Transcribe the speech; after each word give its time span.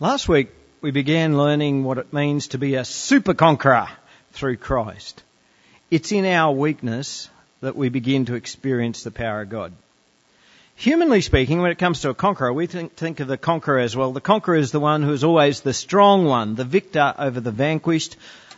Last 0.00 0.28
week 0.28 0.50
we 0.80 0.92
began 0.92 1.36
learning 1.36 1.82
what 1.82 1.98
it 1.98 2.12
means 2.12 2.46
to 2.48 2.58
be 2.58 2.76
a 2.76 2.84
super 2.84 3.34
conqueror 3.34 3.88
through 4.30 4.58
Christ. 4.58 5.24
It's 5.90 6.12
in 6.12 6.24
our 6.24 6.52
weakness 6.52 7.28
that 7.62 7.74
we 7.74 7.88
begin 7.88 8.26
to 8.26 8.36
experience 8.36 9.02
the 9.02 9.10
power 9.10 9.40
of 9.40 9.50
God. 9.50 9.72
Humanly 10.76 11.20
speaking, 11.20 11.60
when 11.60 11.72
it 11.72 11.80
comes 11.80 12.02
to 12.02 12.10
a 12.10 12.14
conqueror, 12.14 12.52
we 12.52 12.68
think, 12.68 12.94
think, 12.94 13.18
of 13.18 13.26
the 13.26 13.36
conqueror 13.36 13.80
as 13.80 13.96
well. 13.96 14.12
The 14.12 14.20
conqueror 14.20 14.54
is 14.54 14.70
the 14.70 14.78
one 14.78 15.02
who 15.02 15.12
is 15.12 15.24
always 15.24 15.62
the 15.62 15.74
strong 15.74 16.26
one, 16.26 16.54
the 16.54 16.64
victor 16.64 17.12
over 17.18 17.40
the 17.40 17.50
vanquished, 17.50 18.16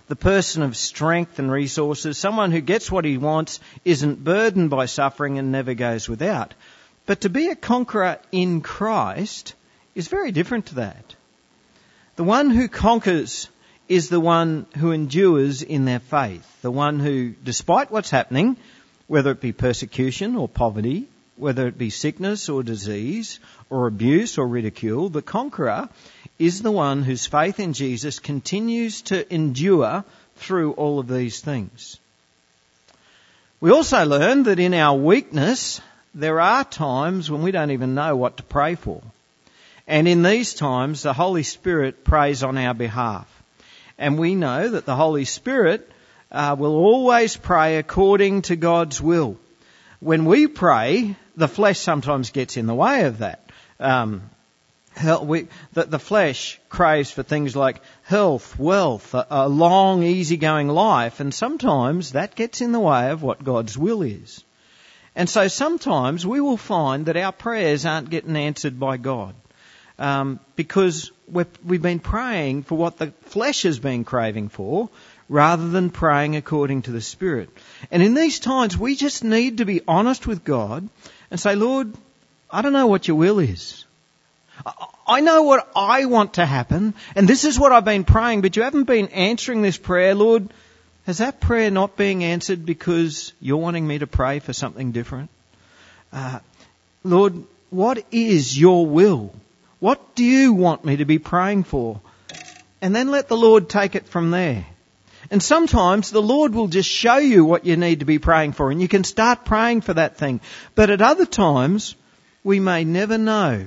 the 0.08 0.16
person 0.16 0.62
of 0.62 0.76
strength 0.76 1.38
and 1.38 1.50
resources, 1.50 2.18
someone 2.18 2.50
who 2.50 2.60
gets 2.60 2.92
what 2.92 3.06
he 3.06 3.16
wants, 3.16 3.60
isn't 3.86 4.22
burdened 4.22 4.68
by 4.68 4.84
suffering 4.84 5.38
and 5.38 5.50
never 5.50 5.72
goes 5.72 6.06
without. 6.06 6.52
But 7.06 7.22
to 7.22 7.30
be 7.30 7.48
a 7.48 7.56
conqueror 7.56 8.18
in 8.30 8.60
Christ 8.60 9.54
is 9.94 10.08
very 10.08 10.32
different 10.32 10.66
to 10.66 10.74
that. 10.74 11.14
The 12.20 12.24
one 12.24 12.50
who 12.50 12.68
conquers 12.68 13.48
is 13.88 14.10
the 14.10 14.20
one 14.20 14.66
who 14.76 14.92
endures 14.92 15.62
in 15.62 15.86
their 15.86 16.00
faith. 16.00 16.60
The 16.60 16.70
one 16.70 17.00
who, 17.00 17.30
despite 17.30 17.90
what's 17.90 18.10
happening, 18.10 18.58
whether 19.06 19.30
it 19.30 19.40
be 19.40 19.52
persecution 19.52 20.36
or 20.36 20.46
poverty, 20.46 21.08
whether 21.36 21.66
it 21.66 21.78
be 21.78 21.88
sickness 21.88 22.50
or 22.50 22.62
disease 22.62 23.40
or 23.70 23.86
abuse 23.86 24.36
or 24.36 24.46
ridicule, 24.46 25.08
the 25.08 25.22
conqueror 25.22 25.88
is 26.38 26.60
the 26.60 26.70
one 26.70 27.04
whose 27.04 27.24
faith 27.24 27.58
in 27.58 27.72
Jesus 27.72 28.18
continues 28.18 29.00
to 29.00 29.34
endure 29.34 30.04
through 30.36 30.72
all 30.72 30.98
of 30.98 31.08
these 31.08 31.40
things. 31.40 31.98
We 33.62 33.70
also 33.70 34.04
learn 34.04 34.42
that 34.42 34.58
in 34.58 34.74
our 34.74 34.98
weakness, 34.98 35.80
there 36.14 36.38
are 36.38 36.64
times 36.64 37.30
when 37.30 37.40
we 37.40 37.50
don't 37.50 37.70
even 37.70 37.94
know 37.94 38.14
what 38.14 38.36
to 38.36 38.42
pray 38.42 38.74
for. 38.74 39.00
And 39.86 40.06
in 40.06 40.22
these 40.22 40.54
times, 40.54 41.02
the 41.02 41.12
Holy 41.12 41.42
Spirit 41.42 42.04
prays 42.04 42.42
on 42.42 42.58
our 42.58 42.74
behalf. 42.74 43.26
And 43.98 44.18
we 44.18 44.34
know 44.34 44.68
that 44.68 44.86
the 44.86 44.96
Holy 44.96 45.24
Spirit 45.24 45.90
uh, 46.32 46.56
will 46.58 46.76
always 46.76 47.36
pray 47.36 47.76
according 47.76 48.42
to 48.42 48.56
God's 48.56 49.00
will. 49.00 49.36
When 50.00 50.24
we 50.24 50.46
pray, 50.46 51.16
the 51.36 51.48
flesh 51.48 51.78
sometimes 51.78 52.30
gets 52.30 52.56
in 52.56 52.66
the 52.66 52.74
way 52.74 53.04
of 53.04 53.18
that. 53.18 53.50
Um, 53.78 54.22
we, 55.22 55.48
the, 55.72 55.84
the, 55.84 55.98
flesh 55.98 56.58
craves 56.68 57.10
for 57.10 57.22
things 57.22 57.54
like 57.54 57.80
health, 58.02 58.58
wealth, 58.58 59.14
a, 59.14 59.26
a 59.30 59.48
long, 59.48 60.02
easygoing 60.02 60.68
life, 60.68 61.20
and 61.20 61.32
sometimes 61.32 62.12
that 62.12 62.34
gets 62.34 62.60
in 62.60 62.72
the 62.72 62.80
way 62.80 63.10
of 63.10 63.22
what 63.22 63.44
God's 63.44 63.76
will 63.78 64.02
is. 64.02 64.42
And 65.14 65.28
so 65.28 65.48
sometimes 65.48 66.26
we 66.26 66.40
will 66.40 66.56
find 66.56 67.06
that 67.06 67.16
our 67.16 67.32
prayers 67.32 67.84
aren't 67.86 68.10
getting 68.10 68.36
answered 68.36 68.78
by 68.78 68.96
God 68.96 69.34
um, 70.00 70.40
because 70.56 71.12
we 71.30 71.44
have 71.44 71.82
been 71.82 72.00
praying 72.00 72.64
for 72.64 72.76
what 72.76 72.98
the 72.98 73.12
flesh 73.26 73.62
has 73.62 73.78
been 73.78 74.04
craving 74.04 74.48
for 74.48 74.88
rather 75.28 75.68
than 75.68 75.90
praying 75.90 76.34
according 76.34 76.82
to 76.82 76.90
the 76.90 77.00
Spirit. 77.00 77.50
And 77.92 78.02
in 78.02 78.14
these 78.14 78.40
times, 78.40 78.76
we 78.76 78.96
just 78.96 79.22
need 79.22 79.58
to 79.58 79.64
be 79.64 79.82
honest 79.86 80.26
with 80.26 80.42
God 80.42 80.88
and 81.30 81.38
say, 81.38 81.54
Lord, 81.54 81.94
I 82.50 82.62
don't 82.62 82.72
know 82.72 82.88
what 82.88 83.06
your 83.06 83.16
will 83.16 83.38
is. 83.38 83.84
I 85.06 85.20
know 85.20 85.42
what 85.42 85.70
I 85.76 86.06
want 86.06 86.34
to 86.34 86.46
happen, 86.46 86.94
and 87.14 87.28
this 87.28 87.44
is 87.44 87.58
what 87.58 87.72
I've 87.72 87.84
been 87.84 88.04
praying, 88.04 88.42
but 88.42 88.56
you 88.56 88.62
haven't 88.62 88.84
been 88.84 89.08
answering 89.08 89.62
this 89.62 89.78
prayer, 89.78 90.14
Lord. 90.14 90.52
Has 91.06 91.18
that 91.18 91.40
prayer 91.40 91.70
not 91.70 91.96
being 91.96 92.22
answered 92.24 92.66
because 92.66 93.32
you're 93.40 93.56
wanting 93.56 93.86
me 93.86 93.98
to 93.98 94.06
pray 94.06 94.38
for 94.38 94.52
something 94.52 94.92
different? 94.92 95.30
Uh, 96.12 96.40
Lord, 97.02 97.42
what 97.70 98.04
is 98.12 98.58
your 98.58 98.86
will? 98.86 99.32
What 99.80 100.14
do 100.14 100.24
you 100.24 100.52
want 100.52 100.84
me 100.84 100.98
to 100.98 101.04
be 101.04 101.18
praying 101.18 101.64
for? 101.64 102.00
And 102.82 102.94
then 102.94 103.10
let 103.10 103.28
the 103.28 103.36
Lord 103.36 103.68
take 103.68 103.94
it 103.94 104.06
from 104.06 104.30
there. 104.30 104.66
And 105.30 105.42
sometimes 105.42 106.10
the 106.10 106.22
Lord 106.22 106.54
will 106.54 106.68
just 106.68 106.88
show 106.88 107.16
you 107.16 107.44
what 107.44 107.66
you 107.66 107.76
need 107.76 108.00
to 108.00 108.06
be 108.06 108.18
praying 108.18 108.52
for 108.52 108.70
and 108.70 108.80
you 108.80 108.88
can 108.88 109.04
start 109.04 109.44
praying 109.44 109.82
for 109.82 109.94
that 109.94 110.16
thing. 110.16 110.40
But 110.74 110.90
at 110.90 111.02
other 111.02 111.26
times, 111.26 111.94
we 112.42 112.60
may 112.60 112.84
never 112.84 113.18
know 113.18 113.66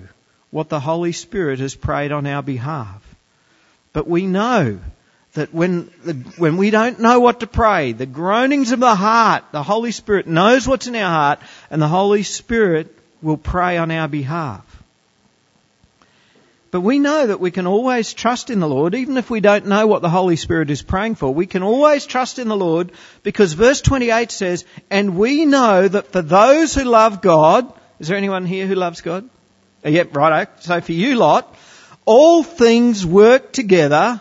what 0.52 0.70
the 0.70 0.80
Holy 0.80 1.12
Spirit 1.12 1.60
has 1.60 1.76
prayed 1.76 2.12
on 2.12 2.28
our 2.28 2.44
behalf. 2.44 3.02
But 3.92 4.08
we 4.08 4.26
know 4.28 4.80
that 5.34 5.54
when, 5.54 5.92
the, 6.04 6.14
when 6.38 6.58
we 6.58 6.70
don't 6.70 7.00
know 7.00 7.20
what 7.20 7.40
to 7.40 7.48
pray, 7.48 7.92
the 7.92 8.06
groanings 8.06 8.72
of 8.72 8.80
the 8.80 8.96
heart, 8.96 9.46
the 9.52 9.64
Holy 9.64 9.92
Spirit 9.92 10.28
knows 10.28 10.68
what's 10.68 10.88
in 10.88 10.96
our 10.96 11.10
heart 11.10 11.40
and 11.72 11.82
the 11.82 11.88
Holy 11.88 12.24
Spirit 12.24 12.96
will 13.22 13.38
pray 13.38 13.78
on 13.78 13.90
our 13.90 14.08
behalf. 14.08 14.83
But 16.74 16.82
we 16.82 16.98
know 16.98 17.28
that 17.28 17.40
we 17.40 17.52
can 17.52 17.68
always 17.68 18.16
trust 18.16 18.50
in 18.50 18.60
the 18.60 18.68
Lord, 18.68 18.96
even 18.96 19.18
if 19.18 19.30
we 19.30 19.42
don't 19.42 19.68
know 19.68 19.86
what 19.86 20.02
the 20.02 20.10
Holy 20.10 20.36
Spirit 20.38 20.72
is 20.72 20.82
praying 20.82 21.14
for. 21.14 21.32
We 21.32 21.46
can 21.46 21.62
always 21.62 22.08
trust 22.08 22.40
in 22.40 22.48
the 22.48 22.58
Lord 22.58 22.94
because 23.22 23.54
verse 23.54 23.80
28 23.80 24.32
says, 24.32 24.66
and 24.90 25.16
we 25.16 25.46
know 25.46 25.88
that 25.88 26.12
for 26.12 26.24
those 26.24 26.74
who 26.74 26.84
love 26.86 27.22
God, 27.22 27.72
is 28.00 28.08
there 28.08 28.18
anyone 28.18 28.48
here 28.48 28.66
who 28.66 28.74
loves 28.74 29.02
God? 29.02 29.30
Uh, 29.86 29.90
yep, 29.90 30.18
right. 30.18 30.48
So 30.64 30.82
for 30.82 30.94
you 30.94 31.16
lot, 31.16 31.56
all 32.06 32.42
things 32.42 33.06
work 33.06 33.52
together 33.54 34.20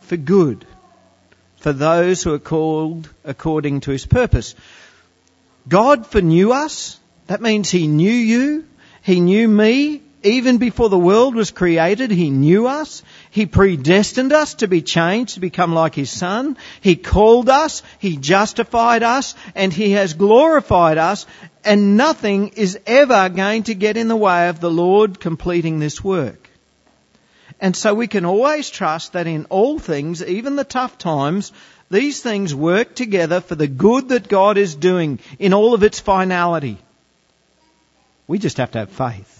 for 0.00 0.16
good 0.16 0.66
for 1.58 1.72
those 1.72 2.24
who 2.24 2.34
are 2.34 2.40
called 2.40 3.08
according 3.22 3.82
to 3.82 3.92
his 3.92 4.04
purpose. 4.04 4.56
God 5.68 6.08
foreknew 6.08 6.50
us. 6.50 6.98
That 7.28 7.40
means 7.40 7.70
he 7.70 7.86
knew 7.86 8.10
you. 8.10 8.64
He 9.02 9.20
knew 9.20 9.46
me. 9.46 10.02
Even 10.24 10.56
before 10.56 10.88
the 10.88 10.98
world 10.98 11.34
was 11.34 11.50
created, 11.50 12.10
He 12.10 12.30
knew 12.30 12.66
us. 12.66 13.02
He 13.30 13.44
predestined 13.44 14.32
us 14.32 14.54
to 14.54 14.66
be 14.66 14.80
changed, 14.80 15.34
to 15.34 15.40
become 15.40 15.74
like 15.74 15.94
His 15.94 16.10
Son. 16.10 16.56
He 16.80 16.96
called 16.96 17.50
us, 17.50 17.82
He 17.98 18.16
justified 18.16 19.02
us, 19.02 19.34
and 19.54 19.70
He 19.70 19.90
has 19.90 20.14
glorified 20.14 20.96
us, 20.96 21.26
and 21.62 21.98
nothing 21.98 22.48
is 22.56 22.78
ever 22.86 23.28
going 23.28 23.64
to 23.64 23.74
get 23.74 23.98
in 23.98 24.08
the 24.08 24.16
way 24.16 24.48
of 24.48 24.60
the 24.60 24.70
Lord 24.70 25.20
completing 25.20 25.78
this 25.78 26.02
work. 26.02 26.48
And 27.60 27.76
so 27.76 27.92
we 27.92 28.06
can 28.06 28.24
always 28.24 28.70
trust 28.70 29.12
that 29.12 29.26
in 29.26 29.44
all 29.50 29.78
things, 29.78 30.24
even 30.24 30.56
the 30.56 30.64
tough 30.64 30.96
times, 30.96 31.52
these 31.90 32.22
things 32.22 32.54
work 32.54 32.94
together 32.94 33.42
for 33.42 33.56
the 33.56 33.68
good 33.68 34.08
that 34.08 34.28
God 34.28 34.56
is 34.56 34.74
doing 34.74 35.18
in 35.38 35.52
all 35.52 35.74
of 35.74 35.82
its 35.82 36.00
finality. 36.00 36.78
We 38.26 38.38
just 38.38 38.56
have 38.56 38.70
to 38.70 38.78
have 38.78 38.90
faith. 38.90 39.33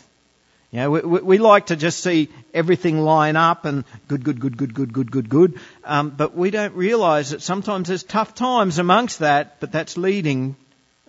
You 0.75 0.81
know, 0.81 0.91
we, 0.91 1.21
we, 1.21 1.39
like 1.39 1.67
to 1.67 1.77
just 1.77 2.01
see 2.01 2.31
everything 2.53 2.99
line 2.99 3.37
up 3.37 3.65
and 3.65 3.85
good, 4.09 4.25
good, 4.25 4.41
good, 4.41 4.57
good, 4.57 4.75
good, 4.75 4.93
good, 4.93 5.09
good, 5.09 5.29
good. 5.29 5.61
Um, 5.85 6.11
but 6.11 6.35
we 6.35 6.51
don't 6.51 6.75
realise 6.75 7.31
that 7.31 7.43
sometimes 7.43 7.87
there's 7.87 8.03
tough 8.03 8.35
times 8.35 8.81
amongst 8.81 9.21
that, 9.21 9.61
but 9.61 9.71
that's 9.71 9.97
leading. 9.97 10.57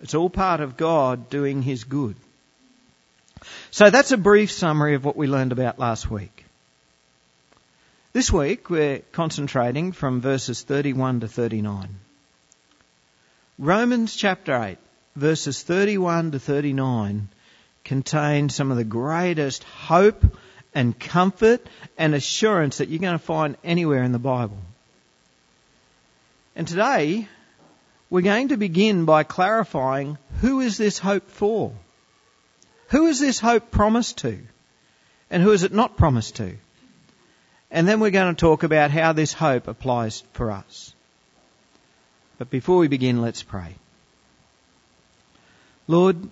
It's 0.00 0.14
all 0.14 0.30
part 0.30 0.60
of 0.60 0.76
God 0.76 1.30
doing 1.30 1.62
His 1.62 1.82
good. 1.82 2.14
So 3.72 3.90
that's 3.90 4.12
a 4.12 4.16
brief 4.16 4.52
summary 4.52 4.94
of 4.94 5.04
what 5.04 5.16
we 5.16 5.26
learned 5.26 5.50
about 5.50 5.80
last 5.80 6.08
week. 6.08 6.44
This 8.12 8.32
week 8.32 8.70
we're 8.70 9.00
concentrating 9.10 9.90
from 9.90 10.20
verses 10.20 10.62
31 10.62 11.20
to 11.20 11.28
39. 11.28 11.88
Romans 13.58 14.14
chapter 14.14 14.62
8, 14.62 14.78
verses 15.16 15.60
31 15.64 16.30
to 16.30 16.38
39 16.38 17.26
contain 17.86 18.48
some 18.48 18.70
of 18.70 18.76
the 18.76 18.84
greatest 18.84 19.64
hope 19.64 20.22
and 20.74 20.98
comfort 20.98 21.66
and 21.96 22.14
assurance 22.14 22.78
that 22.78 22.88
you're 22.88 23.00
going 23.00 23.18
to 23.18 23.24
find 23.24 23.56
anywhere 23.64 24.02
in 24.02 24.12
the 24.12 24.18
Bible. 24.18 24.58
And 26.56 26.66
today, 26.66 27.28
we're 28.10 28.22
going 28.22 28.48
to 28.48 28.56
begin 28.56 29.04
by 29.04 29.22
clarifying 29.22 30.18
who 30.40 30.60
is 30.60 30.76
this 30.76 30.98
hope 30.98 31.30
for? 31.30 31.72
Who 32.88 33.06
is 33.06 33.20
this 33.20 33.38
hope 33.38 33.70
promised 33.70 34.18
to? 34.18 34.38
And 35.30 35.42
who 35.42 35.52
is 35.52 35.62
it 35.62 35.72
not 35.72 35.96
promised 35.96 36.36
to? 36.36 36.56
And 37.70 37.86
then 37.86 38.00
we're 38.00 38.10
going 38.10 38.34
to 38.34 38.40
talk 38.40 38.64
about 38.64 38.90
how 38.90 39.12
this 39.12 39.32
hope 39.32 39.68
applies 39.68 40.22
for 40.32 40.50
us. 40.50 40.92
But 42.38 42.50
before 42.50 42.78
we 42.78 42.88
begin, 42.88 43.22
let's 43.22 43.42
pray. 43.42 43.76
Lord, 45.88 46.30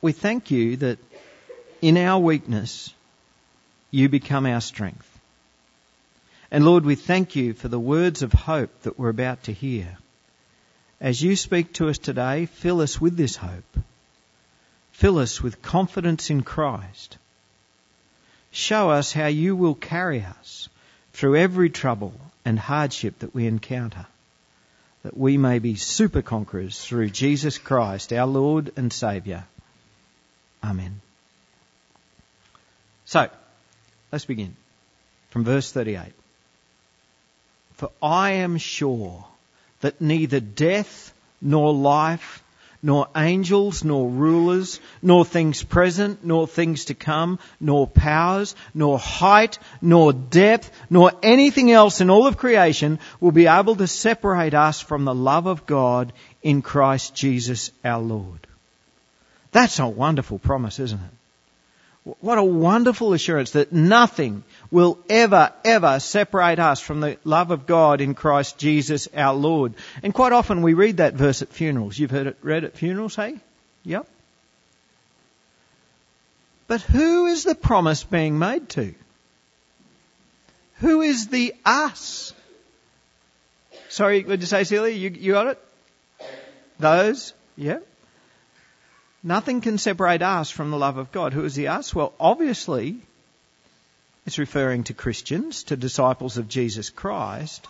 we 0.00 0.12
thank 0.12 0.50
you 0.50 0.76
that 0.76 0.98
in 1.82 1.96
our 1.96 2.20
weakness, 2.20 2.92
you 3.90 4.08
become 4.08 4.46
our 4.46 4.60
strength. 4.60 5.06
And 6.50 6.64
Lord, 6.64 6.84
we 6.84 6.94
thank 6.94 7.36
you 7.36 7.52
for 7.52 7.68
the 7.68 7.78
words 7.78 8.22
of 8.22 8.32
hope 8.32 8.82
that 8.82 8.98
we're 8.98 9.08
about 9.10 9.44
to 9.44 9.52
hear. 9.52 9.98
As 11.00 11.22
you 11.22 11.36
speak 11.36 11.74
to 11.74 11.88
us 11.88 11.98
today, 11.98 12.46
fill 12.46 12.80
us 12.80 13.00
with 13.00 13.16
this 13.16 13.36
hope. 13.36 13.78
Fill 14.92 15.18
us 15.18 15.42
with 15.42 15.62
confidence 15.62 16.30
in 16.30 16.42
Christ. 16.42 17.18
Show 18.50 18.90
us 18.90 19.12
how 19.12 19.26
you 19.26 19.54
will 19.54 19.74
carry 19.74 20.24
us 20.24 20.68
through 21.12 21.36
every 21.36 21.70
trouble 21.70 22.14
and 22.44 22.58
hardship 22.58 23.18
that 23.20 23.34
we 23.34 23.46
encounter, 23.46 24.06
that 25.02 25.16
we 25.16 25.36
may 25.36 25.58
be 25.58 25.76
super 25.76 26.22
conquerors 26.22 26.82
through 26.82 27.10
Jesus 27.10 27.58
Christ, 27.58 28.12
our 28.12 28.26
Lord 28.26 28.72
and 28.76 28.92
Saviour. 28.92 29.44
Amen. 30.62 31.00
So, 33.04 33.28
let's 34.12 34.24
begin. 34.24 34.56
from 35.30 35.44
verse 35.44 35.70
38. 35.72 36.12
For 37.74 37.90
I 38.02 38.32
am 38.32 38.58
sure 38.58 39.24
that 39.80 40.00
neither 40.00 40.40
death 40.40 41.12
nor 41.40 41.72
life, 41.72 42.42
nor 42.82 43.08
angels, 43.16 43.84
nor 43.84 44.08
rulers, 44.08 44.80
nor 45.02 45.24
things 45.24 45.62
present, 45.62 46.24
nor 46.24 46.46
things 46.46 46.86
to 46.86 46.94
come, 46.94 47.38
nor 47.60 47.86
powers, 47.86 48.56
nor 48.74 48.98
height, 48.98 49.58
nor 49.80 50.12
depth, 50.12 50.70
nor 50.90 51.12
anything 51.22 51.70
else 51.70 52.00
in 52.00 52.10
all 52.10 52.26
of 52.26 52.36
creation 52.36 52.98
will 53.20 53.32
be 53.32 53.46
able 53.46 53.76
to 53.76 53.86
separate 53.86 54.54
us 54.54 54.80
from 54.80 55.04
the 55.04 55.14
love 55.14 55.46
of 55.46 55.66
God 55.66 56.12
in 56.42 56.62
Christ 56.62 57.14
Jesus 57.14 57.70
our 57.84 58.02
Lord. 58.02 58.47
That's 59.52 59.78
a 59.78 59.88
wonderful 59.88 60.38
promise, 60.38 60.78
isn't 60.78 60.98
it? 60.98 62.14
What 62.20 62.38
a 62.38 62.44
wonderful 62.44 63.12
assurance 63.12 63.50
that 63.50 63.72
nothing 63.72 64.42
will 64.70 64.98
ever, 65.10 65.52
ever 65.64 66.00
separate 66.00 66.58
us 66.58 66.80
from 66.80 67.00
the 67.00 67.18
love 67.24 67.50
of 67.50 67.66
God 67.66 68.00
in 68.00 68.14
Christ 68.14 68.56
Jesus 68.56 69.08
our 69.14 69.34
Lord. 69.34 69.74
And 70.02 70.14
quite 70.14 70.32
often 70.32 70.62
we 70.62 70.72
read 70.74 70.98
that 70.98 71.14
verse 71.14 71.42
at 71.42 71.48
funerals. 71.48 71.98
You've 71.98 72.10
heard 72.10 72.26
it 72.26 72.38
read 72.40 72.64
at 72.64 72.76
funerals, 72.76 73.14
hey? 73.14 73.36
Yep. 73.84 74.06
But 76.66 76.80
who 76.82 77.26
is 77.26 77.44
the 77.44 77.54
promise 77.54 78.04
being 78.04 78.38
made 78.38 78.68
to? 78.70 78.94
Who 80.80 81.02
is 81.02 81.28
the 81.28 81.54
us? 81.64 82.32
Sorry, 83.88 84.22
what 84.22 84.30
did 84.30 84.40
you 84.42 84.46
say, 84.46 84.64
Celia? 84.64 84.94
You, 84.94 85.10
you 85.10 85.32
got 85.32 85.48
it? 85.48 85.58
Those? 86.78 87.32
Yeah. 87.56 87.78
Nothing 89.22 89.60
can 89.60 89.78
separate 89.78 90.22
us 90.22 90.50
from 90.50 90.70
the 90.70 90.78
love 90.78 90.96
of 90.96 91.10
God. 91.10 91.32
Who 91.32 91.44
is 91.44 91.54
the 91.54 91.68
us? 91.68 91.94
Well, 91.94 92.12
obviously, 92.20 93.00
it's 94.26 94.38
referring 94.38 94.84
to 94.84 94.94
Christians, 94.94 95.64
to 95.64 95.76
disciples 95.76 96.38
of 96.38 96.48
Jesus 96.48 96.90
Christ. 96.90 97.66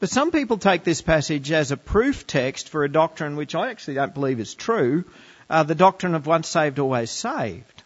But 0.00 0.10
some 0.10 0.30
people 0.30 0.58
take 0.58 0.84
this 0.84 1.00
passage 1.00 1.52
as 1.52 1.70
a 1.70 1.76
proof 1.76 2.26
text 2.26 2.68
for 2.68 2.84
a 2.84 2.88
doctrine 2.88 3.36
which 3.36 3.54
I 3.54 3.70
actually 3.70 3.94
don't 3.94 4.12
believe 4.12 4.40
is 4.40 4.54
true, 4.54 5.04
uh, 5.48 5.62
the 5.62 5.74
doctrine 5.76 6.14
of 6.14 6.26
once 6.26 6.48
saved, 6.48 6.78
always 6.78 7.10
saved. 7.10 7.82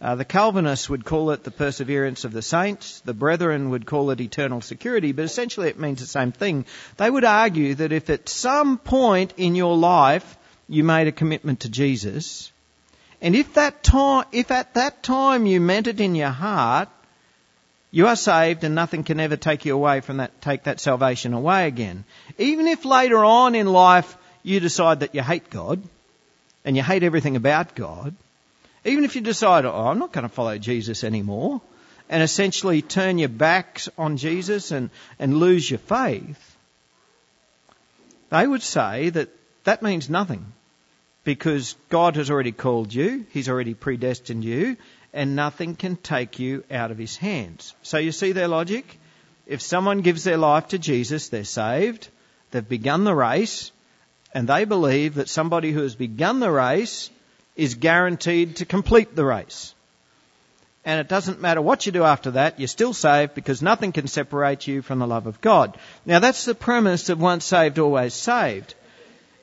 Uh, 0.00 0.14
the 0.14 0.24
Calvinists 0.24 0.88
would 0.88 1.04
call 1.04 1.32
it 1.32 1.42
the 1.42 1.50
perseverance 1.50 2.24
of 2.24 2.32
the 2.32 2.40
saints. 2.40 3.00
The 3.00 3.12
Brethren 3.12 3.70
would 3.70 3.84
call 3.84 4.10
it 4.12 4.20
eternal 4.20 4.60
security, 4.60 5.10
but 5.10 5.24
essentially 5.24 5.68
it 5.68 5.80
means 5.80 5.98
the 5.98 6.06
same 6.06 6.30
thing. 6.30 6.66
They 6.96 7.10
would 7.10 7.24
argue 7.24 7.74
that 7.74 7.90
if 7.90 8.08
at 8.08 8.28
some 8.28 8.78
point 8.78 9.34
in 9.36 9.56
your 9.56 9.76
life 9.76 10.37
you 10.68 10.84
made 10.84 11.08
a 11.08 11.12
commitment 11.12 11.60
to 11.60 11.68
Jesus, 11.68 12.52
and 13.20 13.34
if 13.34 13.54
that 13.54 13.82
time, 13.82 14.26
if 14.32 14.50
at 14.50 14.74
that 14.74 15.02
time 15.02 15.46
you 15.46 15.60
meant 15.60 15.88
it 15.88 16.00
in 16.00 16.14
your 16.14 16.28
heart, 16.28 16.88
you 17.90 18.06
are 18.06 18.16
saved 18.16 18.64
and 18.64 18.74
nothing 18.74 19.02
can 19.02 19.18
ever 19.18 19.36
take 19.36 19.64
you 19.64 19.74
away 19.74 20.00
from 20.00 20.18
that, 20.18 20.40
take 20.40 20.64
that 20.64 20.78
salvation 20.78 21.32
away 21.32 21.66
again. 21.66 22.04
Even 22.36 22.66
if 22.66 22.84
later 22.84 23.24
on 23.24 23.54
in 23.54 23.66
life 23.66 24.16
you 24.42 24.60
decide 24.60 25.00
that 25.00 25.14
you 25.14 25.22
hate 25.22 25.50
God 25.50 25.82
and 26.64 26.76
you 26.76 26.82
hate 26.82 27.02
everything 27.02 27.34
about 27.34 27.74
God, 27.74 28.14
even 28.84 29.04
if 29.04 29.16
you 29.16 29.22
decide, 29.22 29.64
oh, 29.64 29.72
I'm 29.72 29.98
not 29.98 30.12
going 30.12 30.22
to 30.22 30.28
follow 30.28 30.58
Jesus 30.58 31.02
anymore, 31.02 31.60
and 32.08 32.22
essentially 32.22 32.82
turn 32.82 33.18
your 33.18 33.28
backs 33.28 33.88
on 33.98 34.16
Jesus 34.16 34.70
and, 34.70 34.90
and 35.18 35.38
lose 35.38 35.68
your 35.68 35.78
faith, 35.78 36.56
they 38.30 38.46
would 38.46 38.62
say 38.62 39.10
that 39.10 39.28
that 39.64 39.82
means 39.82 40.08
nothing 40.08 40.52
because 41.28 41.76
God 41.90 42.16
has 42.16 42.30
already 42.30 42.52
called 42.52 42.94
you, 42.94 43.26
He's 43.32 43.50
already 43.50 43.74
predestined 43.74 44.46
you, 44.46 44.78
and 45.12 45.36
nothing 45.36 45.76
can 45.76 45.96
take 45.96 46.38
you 46.38 46.64
out 46.70 46.90
of 46.90 46.96
His 46.96 47.18
hands. 47.18 47.74
So 47.82 47.98
you 47.98 48.12
see 48.12 48.32
their 48.32 48.48
logic? 48.48 48.98
If 49.46 49.60
someone 49.60 50.00
gives 50.00 50.24
their 50.24 50.38
life 50.38 50.68
to 50.68 50.78
Jesus, 50.78 51.28
they're 51.28 51.44
saved, 51.44 52.08
they've 52.50 52.66
begun 52.66 53.04
the 53.04 53.14
race, 53.14 53.72
and 54.32 54.48
they 54.48 54.64
believe 54.64 55.16
that 55.16 55.28
somebody 55.28 55.70
who 55.70 55.82
has 55.82 55.94
begun 55.94 56.40
the 56.40 56.50
race 56.50 57.10
is 57.56 57.74
guaranteed 57.74 58.56
to 58.56 58.64
complete 58.64 59.14
the 59.14 59.26
race. 59.26 59.74
And 60.86 60.98
it 60.98 61.08
doesn't 61.08 61.42
matter 61.42 61.60
what 61.60 61.84
you 61.84 61.92
do 61.92 62.04
after 62.04 62.30
that, 62.30 62.58
you're 62.58 62.68
still 62.68 62.94
saved 62.94 63.34
because 63.34 63.60
nothing 63.60 63.92
can 63.92 64.06
separate 64.06 64.66
you 64.66 64.80
from 64.80 64.98
the 64.98 65.06
love 65.06 65.26
of 65.26 65.42
God. 65.42 65.76
Now 66.06 66.20
that's 66.20 66.46
the 66.46 66.54
premise 66.54 67.10
of 67.10 67.20
once 67.20 67.44
saved, 67.44 67.78
always 67.78 68.14
saved. 68.14 68.74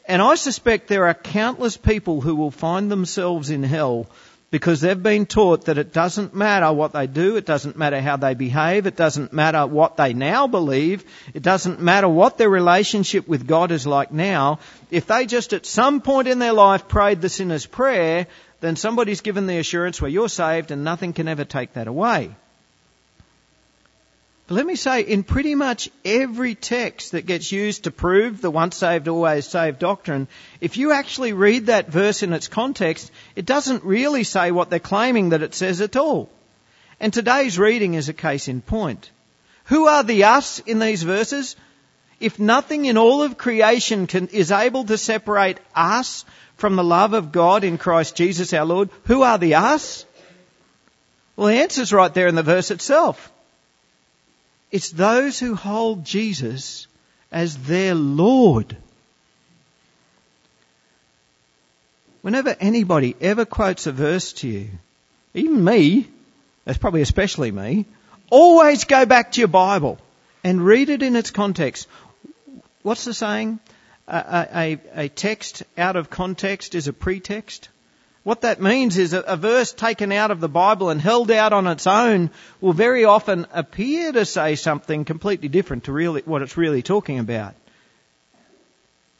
And 0.07 0.21
I 0.21 0.35
suspect 0.35 0.87
there 0.87 1.07
are 1.07 1.15
countless 1.15 1.77
people 1.77 2.21
who 2.21 2.35
will 2.35 2.51
find 2.51 2.91
themselves 2.91 3.49
in 3.49 3.63
hell 3.63 4.07
because 4.51 4.79
they've 4.79 5.01
been 5.01 5.25
taught 5.25 5.65
that 5.65 5.79
it 5.79 5.91
doesn't 5.91 6.35
matter 6.35 6.71
what 6.71 6.93
they 6.93 7.07
do, 7.07 7.35
it 7.35 7.45
doesn't 7.45 7.75
matter 7.75 7.99
how 7.99 8.15
they 8.15 8.35
behave, 8.35 8.85
it 8.85 8.95
doesn't 8.95 9.33
matter 9.33 9.65
what 9.65 9.97
they 9.97 10.13
now 10.13 10.45
believe, 10.47 11.03
it 11.33 11.41
doesn't 11.41 11.81
matter 11.81 12.07
what 12.07 12.37
their 12.37 12.49
relationship 12.49 13.27
with 13.27 13.47
God 13.47 13.71
is 13.71 13.87
like 13.87 14.11
now. 14.11 14.59
If 14.91 15.07
they 15.07 15.25
just 15.25 15.53
at 15.53 15.65
some 15.65 15.99
point 16.01 16.27
in 16.27 16.39
their 16.39 16.53
life 16.53 16.87
prayed 16.87 17.21
the 17.21 17.29
sinner's 17.29 17.65
prayer, 17.65 18.27
then 18.61 18.75
somebody's 18.75 19.21
given 19.21 19.47
the 19.47 19.57
assurance 19.57 19.99
where 19.99 20.11
you're 20.11 20.29
saved 20.29 20.71
and 20.71 20.83
nothing 20.83 21.13
can 21.13 21.27
ever 21.27 21.45
take 21.45 21.73
that 21.73 21.87
away. 21.87 22.35
But 24.47 24.55
let 24.55 24.65
me 24.67 24.75
say, 24.75 25.01
in 25.01 25.23
pretty 25.23 25.55
much 25.55 25.89
every 26.03 26.53
text 26.53 27.13
that 27.13 27.25
gets 27.25 27.51
used 27.51 27.85
to 27.85 27.91
prove 27.91 28.41
the 28.41 28.51
once 28.51 28.77
saved, 28.77 29.07
always 29.07 29.47
saved 29.47 29.79
doctrine, 29.79 30.27
if 30.61 30.77
you 30.77 30.91
actually 30.91 31.33
read 31.33 31.65
that 31.65 31.89
verse 31.89 32.21
in 32.21 32.31
its 32.31 32.47
context, 32.47 33.11
it 33.35 33.45
doesn't 33.45 33.83
really 33.83 34.23
say 34.23 34.51
what 34.51 34.69
they're 34.69 34.79
claiming 34.79 35.29
that 35.29 35.41
it 35.41 35.55
says 35.55 35.81
at 35.81 35.95
all. 35.95 36.29
And 36.99 37.11
today's 37.11 37.57
reading 37.57 37.95
is 37.95 38.07
a 38.07 38.13
case 38.13 38.47
in 38.47 38.61
point. 38.61 39.09
Who 39.65 39.87
are 39.87 40.03
the 40.03 40.25
us 40.25 40.59
in 40.59 40.77
these 40.77 41.01
verses? 41.01 41.55
If 42.19 42.37
nothing 42.37 42.85
in 42.85 42.99
all 42.99 43.23
of 43.23 43.39
creation 43.39 44.05
can, 44.05 44.27
is 44.27 44.51
able 44.51 44.85
to 44.85 44.97
separate 44.97 45.57
us 45.73 46.23
from 46.55 46.75
the 46.75 46.83
love 46.83 47.13
of 47.13 47.31
God 47.31 47.63
in 47.63 47.79
Christ 47.79 48.15
Jesus 48.15 48.53
our 48.53 48.63
Lord, 48.65 48.91
who 49.05 49.23
are 49.23 49.39
the 49.39 49.55
us? 49.55 50.05
Well, 51.35 51.47
the 51.47 51.61
answer's 51.61 51.91
right 51.91 52.13
there 52.13 52.27
in 52.27 52.35
the 52.35 52.43
verse 52.43 52.69
itself. 52.69 53.31
It's 54.71 54.89
those 54.89 55.39
who 55.39 55.55
hold 55.55 56.03
Jesus 56.03 56.87
as 57.31 57.57
their 57.57 57.95
Lord. 57.95 58.75
Whenever 62.21 62.55
anybody 62.59 63.15
ever 63.21 63.45
quotes 63.45 63.85
a 63.87 63.91
verse 63.91 64.33
to 64.33 64.47
you, 64.47 64.69
even 65.33 65.63
me, 65.63 66.07
that's 66.63 66.77
probably 66.77 67.01
especially 67.01 67.51
me, 67.51 67.85
always 68.29 68.85
go 68.85 69.05
back 69.05 69.33
to 69.33 69.41
your 69.41 69.47
Bible 69.47 69.99
and 70.43 70.65
read 70.65 70.89
it 70.89 71.03
in 71.03 71.15
its 71.15 71.31
context. 71.31 71.87
What's 72.81 73.05
the 73.05 73.13
saying? 73.13 73.59
A, 74.07 74.47
a, 74.53 75.05
a 75.05 75.09
text 75.09 75.63
out 75.77 75.95
of 75.95 76.09
context 76.09 76.75
is 76.75 76.87
a 76.87 76.93
pretext. 76.93 77.69
What 78.25 78.41
that 78.41 78.59
means 78.59 78.97
is 78.97 79.13
a, 79.13 79.37
verse 79.37 79.71
taken 79.71 80.11
out 80.11 80.31
of 80.31 80.39
the 80.39 80.49
Bible 80.49 80.89
and 80.89 80.99
held 80.99 81.29
out 81.29 81.53
on 81.53 81.67
its 81.67 81.85
own 81.85 82.31
will 82.59 82.73
very 82.73 83.05
often 83.05 83.45
appear 83.53 84.11
to 84.11 84.25
say 84.25 84.55
something 84.55 85.05
completely 85.05 85.47
different 85.47 85.83
to 85.83 85.91
really, 85.91 86.23
what 86.25 86.41
it's 86.41 86.57
really 86.57 86.81
talking 86.81 87.19
about. 87.19 87.53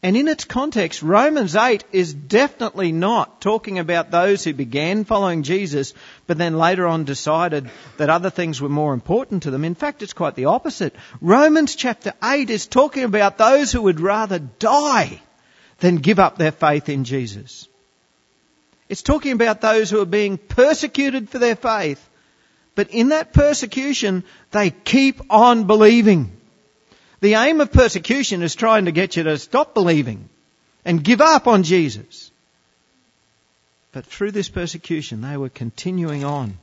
And 0.02 0.16
in 0.16 0.26
its 0.26 0.44
context, 0.44 1.04
Romans 1.04 1.54
8 1.54 1.84
is 1.92 2.12
definitely 2.12 2.90
not 2.90 3.40
talking 3.40 3.78
about 3.78 4.10
those 4.10 4.42
who 4.42 4.52
began 4.52 5.04
following 5.04 5.44
Jesus, 5.44 5.94
but 6.26 6.36
then 6.36 6.58
later 6.58 6.84
on 6.88 7.04
decided 7.04 7.70
that 7.98 8.10
other 8.10 8.30
things 8.30 8.60
were 8.60 8.68
more 8.68 8.92
important 8.92 9.44
to 9.44 9.52
them. 9.52 9.64
In 9.64 9.76
fact, 9.76 10.02
it's 10.02 10.14
quite 10.14 10.34
the 10.34 10.46
opposite. 10.46 10.96
Romans 11.20 11.76
chapter 11.76 12.12
8 12.24 12.50
is 12.50 12.66
talking 12.66 13.04
about 13.04 13.38
those 13.38 13.70
who 13.70 13.82
would 13.82 14.00
rather 14.00 14.40
die 14.40 15.22
than 15.78 15.98
give 15.98 16.18
up 16.18 16.38
their 16.38 16.50
faith 16.50 16.88
in 16.88 17.04
Jesus. 17.04 17.68
It's 18.88 19.02
talking 19.02 19.32
about 19.32 19.60
those 19.60 19.90
who 19.90 20.00
are 20.00 20.06
being 20.06 20.38
persecuted 20.38 21.28
for 21.28 21.38
their 21.38 21.56
faith. 21.56 22.08
But 22.74 22.90
in 22.90 23.08
that 23.08 23.32
persecution, 23.32 24.24
they 24.50 24.70
keep 24.70 25.20
on 25.30 25.64
believing. 25.64 26.36
The 27.20 27.34
aim 27.34 27.60
of 27.60 27.72
persecution 27.72 28.42
is 28.42 28.54
trying 28.54 28.84
to 28.84 28.92
get 28.92 29.16
you 29.16 29.24
to 29.24 29.38
stop 29.38 29.74
believing 29.74 30.28
and 30.84 31.02
give 31.02 31.20
up 31.20 31.46
on 31.48 31.62
Jesus. 31.62 32.30
But 33.92 34.04
through 34.04 34.32
this 34.32 34.50
persecution, 34.50 35.22
they 35.22 35.36
were 35.36 35.48
continuing 35.48 36.22
on. 36.22 36.58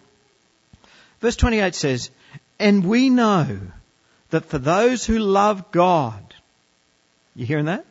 Verse 1.19 1.35
28 1.35 1.73
says, 1.73 2.11
And 2.59 2.85
we 2.85 3.09
know 3.09 3.59
that 4.29 4.45
for 4.45 4.59
those 4.59 5.05
who 5.05 5.17
love 5.17 5.71
God, 5.71 6.21
you 7.35 7.45
hearing 7.45 7.65
that? 7.65 7.85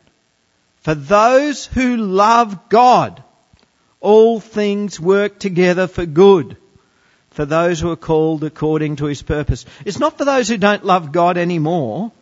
For 0.82 0.94
those 0.94 1.66
who 1.66 1.96
love 1.96 2.68
God, 2.68 3.22
all 4.02 4.40
things 4.40 5.00
work 5.00 5.38
together 5.38 5.86
for 5.86 6.04
good 6.04 6.56
for 7.30 7.46
those 7.46 7.80
who 7.80 7.90
are 7.90 7.96
called 7.96 8.44
according 8.44 8.96
to 8.96 9.06
his 9.06 9.22
purpose. 9.22 9.64
It's 9.84 9.98
not 9.98 10.18
for 10.18 10.24
those 10.24 10.48
who 10.48 10.58
don't 10.58 10.84
love 10.84 11.12
God 11.12 11.38
anymore. 11.38 12.12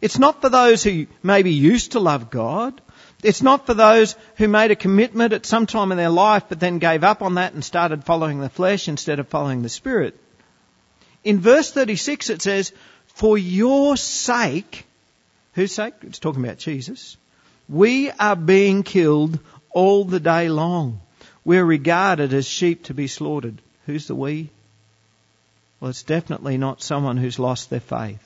It's 0.00 0.18
not 0.18 0.40
for 0.40 0.48
those 0.48 0.82
who 0.82 1.06
maybe 1.22 1.52
used 1.52 1.92
to 1.92 2.00
love 2.00 2.30
God. 2.30 2.80
It's 3.22 3.42
not 3.42 3.66
for 3.66 3.74
those 3.74 4.16
who 4.36 4.48
made 4.48 4.70
a 4.70 4.76
commitment 4.76 5.32
at 5.32 5.46
some 5.46 5.66
time 5.66 5.92
in 5.92 5.98
their 5.98 6.10
life 6.10 6.44
but 6.48 6.60
then 6.60 6.78
gave 6.78 7.04
up 7.04 7.22
on 7.22 7.34
that 7.34 7.54
and 7.54 7.64
started 7.64 8.04
following 8.04 8.40
the 8.40 8.48
flesh 8.48 8.88
instead 8.88 9.20
of 9.20 9.28
following 9.28 9.62
the 9.62 9.68
Spirit. 9.68 10.18
in 11.24 11.40
verse 11.40 11.70
36 11.70 12.30
it 12.30 12.42
says, 12.42 12.72
For 13.06 13.38
your 13.38 13.96
sake, 13.96 14.84
whose 15.54 15.72
sake? 15.72 15.94
It's 16.02 16.18
talking 16.18 16.44
about 16.44 16.58
Jesus. 16.58 17.16
We 17.68 18.10
are 18.10 18.36
being 18.36 18.82
killed 18.82 19.38
all 19.70 20.04
the 20.04 20.20
day 20.20 20.48
long. 20.48 21.00
We're 21.44 21.64
regarded 21.64 22.32
as 22.32 22.46
sheep 22.46 22.84
to 22.84 22.94
be 22.94 23.08
slaughtered. 23.08 23.60
Who's 23.86 24.06
the 24.06 24.14
we? 24.14 24.50
Well, 25.80 25.90
it's 25.90 26.04
definitely 26.04 26.58
not 26.58 26.82
someone 26.82 27.16
who's 27.16 27.38
lost 27.38 27.68
their 27.68 27.80
faith. 27.80 28.20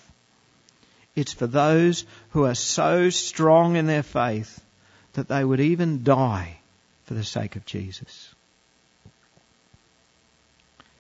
It's 1.15 1.33
for 1.33 1.47
those 1.47 2.05
who 2.31 2.45
are 2.45 2.55
so 2.55 3.09
strong 3.09 3.77
in 3.77 3.87
their 3.87 4.03
faith 4.03 4.63
that 5.15 5.29
they 5.29 5.43
would 5.43 5.61
even 5.61 6.05
die 6.05 6.59
for 7.05 7.15
the 7.15 7.25
sake 7.25 7.57
of 7.57 7.65
Jesus. 7.65 8.35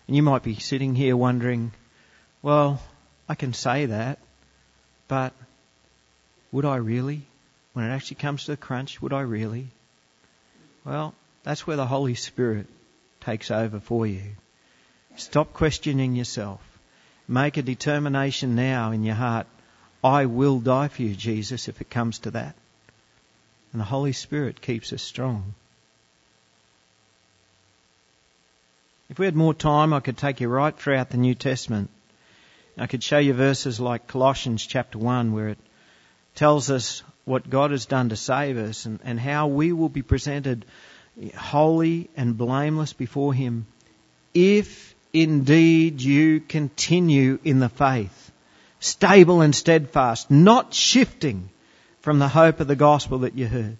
And 0.06 0.16
you 0.16 0.22
might 0.22 0.42
be 0.42 0.54
sitting 0.54 0.94
here 0.94 1.16
wondering, 1.16 1.72
well, 2.40 2.80
I 3.28 3.34
can 3.34 3.52
say 3.52 3.86
that, 3.86 4.18
but 5.08 5.34
would 6.52 6.64
I 6.64 6.76
really? 6.76 7.22
When 7.74 7.84
it 7.84 7.94
actually 7.94 8.16
comes 8.16 8.44
to 8.44 8.52
the 8.52 8.56
crunch, 8.56 9.02
would 9.02 9.12
I 9.12 9.20
really? 9.20 9.66
Well, 10.84 11.14
that's 11.46 11.64
where 11.64 11.76
the 11.76 11.86
Holy 11.86 12.16
Spirit 12.16 12.66
takes 13.20 13.52
over 13.52 13.78
for 13.78 14.04
you. 14.04 14.22
Stop 15.14 15.52
questioning 15.52 16.16
yourself. 16.16 16.60
Make 17.28 17.56
a 17.56 17.62
determination 17.62 18.56
now 18.56 18.90
in 18.90 19.04
your 19.04 19.14
heart. 19.14 19.46
I 20.02 20.26
will 20.26 20.58
die 20.58 20.88
for 20.88 21.02
you, 21.02 21.14
Jesus, 21.14 21.68
if 21.68 21.80
it 21.80 21.88
comes 21.88 22.18
to 22.20 22.32
that. 22.32 22.56
And 23.70 23.80
the 23.80 23.84
Holy 23.84 24.12
Spirit 24.12 24.60
keeps 24.60 24.92
us 24.92 25.02
strong. 25.02 25.54
If 29.08 29.20
we 29.20 29.26
had 29.26 29.36
more 29.36 29.54
time, 29.54 29.92
I 29.92 30.00
could 30.00 30.18
take 30.18 30.40
you 30.40 30.48
right 30.48 30.76
throughout 30.76 31.10
the 31.10 31.16
New 31.16 31.36
Testament. 31.36 31.90
I 32.76 32.88
could 32.88 33.04
show 33.04 33.18
you 33.18 33.34
verses 33.34 33.78
like 33.78 34.08
Colossians 34.08 34.66
chapter 34.66 34.98
1 34.98 35.32
where 35.32 35.50
it 35.50 35.58
tells 36.34 36.72
us 36.72 37.04
what 37.24 37.48
God 37.48 37.70
has 37.70 37.86
done 37.86 38.08
to 38.08 38.16
save 38.16 38.58
us 38.58 38.84
and, 38.84 38.98
and 39.04 39.20
how 39.20 39.46
we 39.46 39.72
will 39.72 39.88
be 39.88 40.02
presented 40.02 40.64
holy 41.36 42.10
and 42.16 42.36
blameless 42.36 42.92
before 42.92 43.32
Him 43.32 43.66
if 44.34 44.94
indeed 45.12 46.02
you 46.02 46.40
continue 46.40 47.38
in 47.42 47.58
the 47.58 47.70
faith, 47.70 48.30
stable 48.80 49.40
and 49.40 49.54
steadfast, 49.54 50.30
not 50.30 50.74
shifting 50.74 51.48
from 52.00 52.18
the 52.18 52.28
hope 52.28 52.60
of 52.60 52.68
the 52.68 52.76
gospel 52.76 53.20
that 53.20 53.36
you 53.36 53.46
heard. 53.46 53.78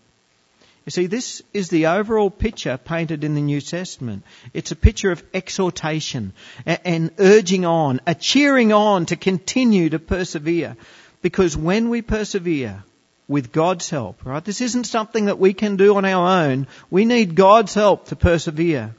You 0.86 0.90
see, 0.90 1.06
this 1.06 1.42
is 1.52 1.68
the 1.68 1.88
overall 1.88 2.30
picture 2.30 2.78
painted 2.78 3.22
in 3.22 3.34
the 3.34 3.40
New 3.40 3.60
Testament. 3.60 4.22
It's 4.54 4.70
a 4.70 4.76
picture 4.76 5.10
of 5.10 5.22
exhortation 5.34 6.32
and 6.64 7.10
urging 7.18 7.66
on, 7.66 8.00
a 8.06 8.14
cheering 8.14 8.72
on 8.72 9.06
to 9.06 9.16
continue 9.16 9.90
to 9.90 9.98
persevere. 9.98 10.76
Because 11.22 11.56
when 11.56 11.90
we 11.90 12.02
persevere 12.02 12.84
with 13.28 13.52
God's 13.52 13.90
help, 13.90 14.24
right, 14.24 14.44
this 14.44 14.60
isn't 14.60 14.84
something 14.84 15.26
that 15.26 15.38
we 15.38 15.52
can 15.52 15.76
do 15.76 15.96
on 15.96 16.04
our 16.04 16.44
own. 16.44 16.66
We 16.90 17.04
need 17.04 17.34
God's 17.34 17.74
help 17.74 18.06
to 18.06 18.16
persevere. 18.16 18.94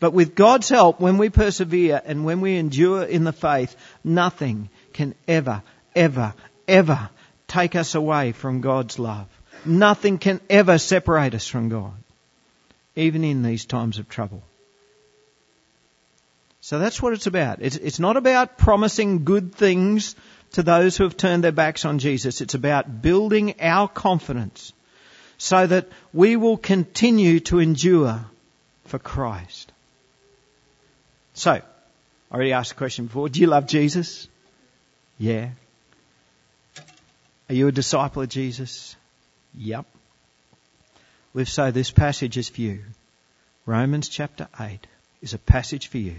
But 0.00 0.12
with 0.12 0.34
God's 0.34 0.68
help, 0.68 1.00
when 1.00 1.18
we 1.18 1.30
persevere 1.30 2.00
and 2.04 2.24
when 2.24 2.40
we 2.40 2.56
endure 2.56 3.02
in 3.02 3.24
the 3.24 3.32
faith, 3.32 3.74
nothing 4.04 4.68
can 4.92 5.14
ever, 5.26 5.62
ever, 5.94 6.34
ever 6.66 7.10
take 7.48 7.74
us 7.74 7.94
away 7.94 8.32
from 8.32 8.60
God's 8.60 8.98
love. 8.98 9.26
Nothing 9.64 10.18
can 10.18 10.40
ever 10.48 10.78
separate 10.78 11.34
us 11.34 11.46
from 11.46 11.68
God, 11.68 11.94
even 12.94 13.24
in 13.24 13.42
these 13.42 13.64
times 13.64 13.98
of 13.98 14.08
trouble. 14.08 14.42
So 16.60 16.78
that's 16.78 17.00
what 17.00 17.12
it's 17.12 17.26
about. 17.26 17.58
It's, 17.60 17.76
it's 17.76 18.00
not 18.00 18.16
about 18.16 18.58
promising 18.58 19.24
good 19.24 19.54
things 19.54 20.16
to 20.56 20.62
those 20.62 20.96
who 20.96 21.04
have 21.04 21.18
turned 21.18 21.44
their 21.44 21.52
backs 21.52 21.84
on 21.84 21.98
Jesus. 21.98 22.40
It's 22.40 22.54
about 22.54 23.02
building 23.02 23.60
our 23.60 23.88
confidence 23.88 24.72
so 25.36 25.66
that 25.66 25.86
we 26.14 26.36
will 26.36 26.56
continue 26.56 27.40
to 27.40 27.58
endure 27.58 28.24
for 28.86 28.98
Christ. 28.98 29.70
So, 31.34 31.50
I 31.50 31.62
already 32.34 32.54
asked 32.54 32.70
the 32.70 32.76
question 32.76 33.04
before. 33.04 33.28
Do 33.28 33.38
you 33.38 33.48
love 33.48 33.66
Jesus? 33.66 34.28
Yeah. 35.18 35.50
Are 37.50 37.54
you 37.54 37.68
a 37.68 37.72
disciple 37.72 38.22
of 38.22 38.30
Jesus? 38.30 38.96
Yep. 39.58 39.84
If 41.34 41.50
so, 41.50 41.70
this 41.70 41.90
passage 41.90 42.38
is 42.38 42.48
for 42.48 42.62
you. 42.62 42.80
Romans 43.66 44.08
chapter 44.08 44.48
8 44.58 44.86
is 45.20 45.34
a 45.34 45.38
passage 45.38 45.88
for 45.88 45.98
you. 45.98 46.16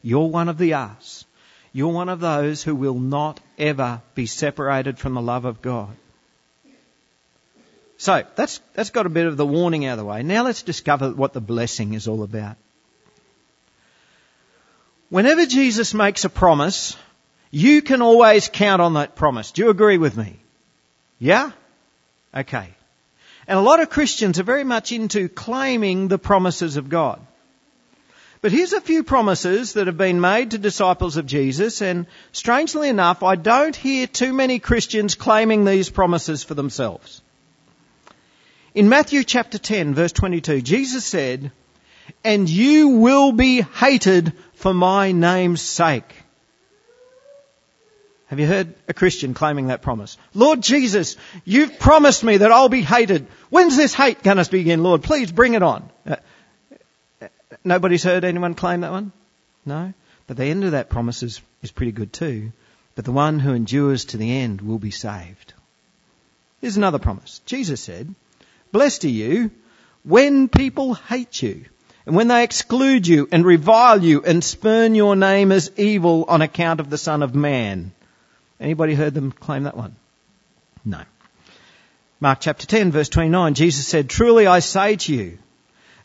You're 0.00 0.28
one 0.28 0.48
of 0.48 0.58
the 0.58 0.74
us. 0.74 1.24
You're 1.72 1.92
one 1.92 2.08
of 2.08 2.20
those 2.20 2.62
who 2.62 2.74
will 2.74 2.98
not 2.98 3.40
ever 3.58 4.02
be 4.14 4.26
separated 4.26 4.98
from 4.98 5.14
the 5.14 5.20
love 5.20 5.44
of 5.44 5.62
God. 5.62 5.90
So, 7.96 8.24
that's, 8.34 8.60
that's 8.74 8.90
got 8.90 9.06
a 9.06 9.10
bit 9.10 9.26
of 9.26 9.36
the 9.36 9.46
warning 9.46 9.84
out 9.84 9.92
of 9.92 9.98
the 9.98 10.04
way. 10.04 10.22
Now 10.22 10.44
let's 10.44 10.62
discover 10.62 11.10
what 11.10 11.34
the 11.34 11.40
blessing 11.40 11.92
is 11.92 12.08
all 12.08 12.22
about. 12.22 12.56
Whenever 15.10 15.44
Jesus 15.44 15.92
makes 15.92 16.24
a 16.24 16.30
promise, 16.30 16.96
you 17.50 17.82
can 17.82 18.00
always 18.00 18.48
count 18.48 18.80
on 18.80 18.94
that 18.94 19.16
promise. 19.16 19.50
Do 19.52 19.62
you 19.62 19.70
agree 19.70 19.98
with 19.98 20.16
me? 20.16 20.38
Yeah? 21.18 21.50
Okay. 22.34 22.70
And 23.46 23.58
a 23.58 23.62
lot 23.62 23.80
of 23.80 23.90
Christians 23.90 24.38
are 24.38 24.44
very 24.44 24.64
much 24.64 24.92
into 24.92 25.28
claiming 25.28 26.08
the 26.08 26.18
promises 26.18 26.76
of 26.76 26.88
God. 26.88 27.20
But 28.42 28.52
here's 28.52 28.72
a 28.72 28.80
few 28.80 29.04
promises 29.04 29.74
that 29.74 29.86
have 29.86 29.98
been 29.98 30.20
made 30.20 30.52
to 30.52 30.58
disciples 30.58 31.18
of 31.18 31.26
Jesus, 31.26 31.82
and 31.82 32.06
strangely 32.32 32.88
enough, 32.88 33.22
I 33.22 33.36
don't 33.36 33.76
hear 33.76 34.06
too 34.06 34.32
many 34.32 34.58
Christians 34.58 35.14
claiming 35.14 35.64
these 35.64 35.90
promises 35.90 36.42
for 36.42 36.54
themselves. 36.54 37.20
In 38.74 38.88
Matthew 38.88 39.24
chapter 39.24 39.58
10 39.58 39.94
verse 39.94 40.12
22, 40.12 40.62
Jesus 40.62 41.04
said, 41.04 41.52
and 42.24 42.48
you 42.48 42.88
will 42.88 43.32
be 43.32 43.60
hated 43.60 44.32
for 44.54 44.72
my 44.72 45.12
name's 45.12 45.60
sake. 45.60 46.14
Have 48.26 48.38
you 48.38 48.46
heard 48.46 48.74
a 48.88 48.94
Christian 48.94 49.34
claiming 49.34 49.66
that 49.66 49.82
promise? 49.82 50.16
Lord 50.34 50.62
Jesus, 50.62 51.16
you've 51.44 51.80
promised 51.80 52.22
me 52.22 52.36
that 52.36 52.52
I'll 52.52 52.68
be 52.68 52.82
hated. 52.82 53.26
When's 53.50 53.76
this 53.76 53.92
hate 53.92 54.22
going 54.22 54.36
to 54.36 54.50
begin, 54.50 54.84
Lord? 54.84 55.02
Please 55.02 55.32
bring 55.32 55.54
it 55.54 55.64
on. 55.64 55.90
Uh, 56.06 56.16
Nobody's 57.64 58.04
heard 58.04 58.24
anyone 58.24 58.54
claim 58.54 58.80
that 58.80 58.92
one? 58.92 59.12
No? 59.66 59.92
But 60.26 60.36
the 60.36 60.44
end 60.44 60.64
of 60.64 60.72
that 60.72 60.88
promise 60.88 61.22
is, 61.22 61.40
is 61.62 61.70
pretty 61.70 61.92
good 61.92 62.12
too. 62.12 62.52
But 62.94 63.04
the 63.04 63.12
one 63.12 63.38
who 63.38 63.52
endures 63.52 64.06
to 64.06 64.16
the 64.16 64.38
end 64.38 64.60
will 64.60 64.78
be 64.78 64.90
saved. 64.90 65.54
Here's 66.60 66.76
another 66.76 66.98
promise. 66.98 67.40
Jesus 67.46 67.80
said, 67.80 68.14
Blessed 68.72 69.04
are 69.04 69.08
you 69.08 69.50
when 70.04 70.48
people 70.48 70.94
hate 70.94 71.42
you 71.42 71.64
and 72.06 72.16
when 72.16 72.28
they 72.28 72.44
exclude 72.44 73.06
you 73.06 73.28
and 73.30 73.44
revile 73.44 74.02
you 74.02 74.22
and 74.22 74.42
spurn 74.42 74.94
your 74.94 75.16
name 75.16 75.52
as 75.52 75.70
evil 75.76 76.24
on 76.28 76.42
account 76.42 76.80
of 76.80 76.90
the 76.90 76.98
Son 76.98 77.22
of 77.22 77.34
Man. 77.34 77.92
Anybody 78.58 78.94
heard 78.94 79.14
them 79.14 79.32
claim 79.32 79.64
that 79.64 79.76
one? 79.76 79.96
No. 80.84 81.02
Mark 82.20 82.40
chapter 82.40 82.66
10 82.66 82.92
verse 82.92 83.08
29, 83.08 83.54
Jesus 83.54 83.86
said, 83.86 84.08
Truly 84.08 84.46
I 84.46 84.60
say 84.60 84.96
to 84.96 85.14
you, 85.14 85.38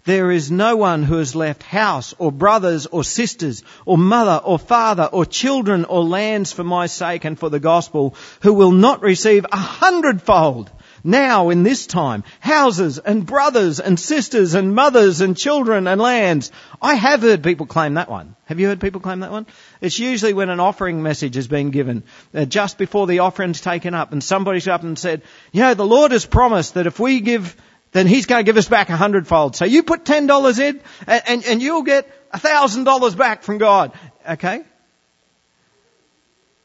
there 0.05 0.31
is 0.31 0.51
no 0.51 0.75
one 0.75 1.03
who 1.03 1.17
has 1.17 1.35
left 1.35 1.63
house 1.63 2.13
or 2.17 2.31
brothers 2.31 2.85
or 2.85 3.03
sisters 3.03 3.63
or 3.85 3.97
mother 3.97 4.39
or 4.43 4.57
father 4.57 5.09
or 5.11 5.25
children 5.25 5.85
or 5.85 6.03
lands 6.03 6.51
for 6.51 6.63
my 6.63 6.85
sake 6.85 7.25
and 7.25 7.37
for 7.37 7.49
the 7.49 7.59
gospel 7.59 8.15
who 8.41 8.53
will 8.53 8.71
not 8.71 9.01
receive 9.01 9.45
a 9.51 9.57
hundredfold 9.57 10.71
now 11.05 11.49
in 11.49 11.63
this 11.63 11.85
time, 11.85 12.23
houses 12.39 12.97
and 12.97 13.25
brothers 13.25 13.79
and 13.79 13.99
sisters 13.99 14.55
and 14.55 14.73
mothers 14.73 15.21
and 15.21 15.37
children 15.37 15.87
and 15.87 16.01
lands. 16.01 16.51
I 16.81 16.95
have 16.95 17.21
heard 17.21 17.43
people 17.43 17.67
claim 17.67 17.93
that 17.93 18.09
one. 18.09 18.35
Have 18.45 18.59
you 18.59 18.67
heard 18.67 18.81
people 18.81 19.01
claim 19.01 19.19
that 19.19 19.31
one? 19.31 19.45
It's 19.81 19.99
usually 19.99 20.33
when 20.33 20.49
an 20.49 20.59
offering 20.59 21.03
message 21.03 21.35
has 21.35 21.47
been 21.47 21.69
given, 21.69 22.03
uh, 22.33 22.45
just 22.45 22.77
before 22.77 23.07
the 23.07 23.19
offering's 23.19 23.61
taken 23.61 23.93
up, 23.93 24.11
and 24.11 24.23
somebody's 24.23 24.67
up 24.67 24.83
and 24.83 24.97
said, 24.97 25.21
you 25.51 25.61
know, 25.61 25.73
the 25.73 25.85
Lord 25.85 26.11
has 26.11 26.25
promised 26.25 26.73
that 26.73 26.87
if 26.87 26.99
we 26.99 27.21
give, 27.21 27.55
then 27.95 28.07
He's 28.07 28.25
going 28.25 28.43
to 28.43 28.43
give 28.43 28.57
us 28.57 28.67
back 28.67 28.89
a 28.89 28.97
hundredfold. 28.97 29.55
So 29.55 29.63
you 29.63 29.81
put 29.81 30.03
ten 30.03 30.27
dollars 30.27 30.59
in, 30.59 30.81
and, 31.07 31.23
and, 31.27 31.45
and 31.45 31.61
you'll 31.61 31.83
get 31.83 32.11
a 32.29 32.37
thousand 32.37 32.83
dollars 32.83 33.15
back 33.15 33.41
from 33.41 33.57
God. 33.57 33.93
Okay? 34.29 34.63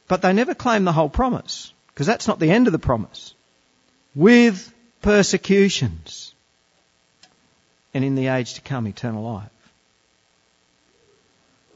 But 0.08 0.22
they 0.22 0.32
never 0.32 0.56
claim 0.56 0.84
the 0.84 0.92
whole 0.92 1.08
promise, 1.08 1.72
because 1.88 2.08
that's 2.08 2.26
not 2.26 2.40
the 2.40 2.50
end 2.50 2.66
of 2.66 2.72
the 2.72 2.80
promise 2.80 3.32
with 4.12 4.74
persecutions, 5.02 6.34
and 7.94 8.04
in 8.04 8.16
the 8.16 8.26
age 8.26 8.54
to 8.54 8.60
come, 8.60 8.88
eternal 8.88 9.22
life. 9.22 9.50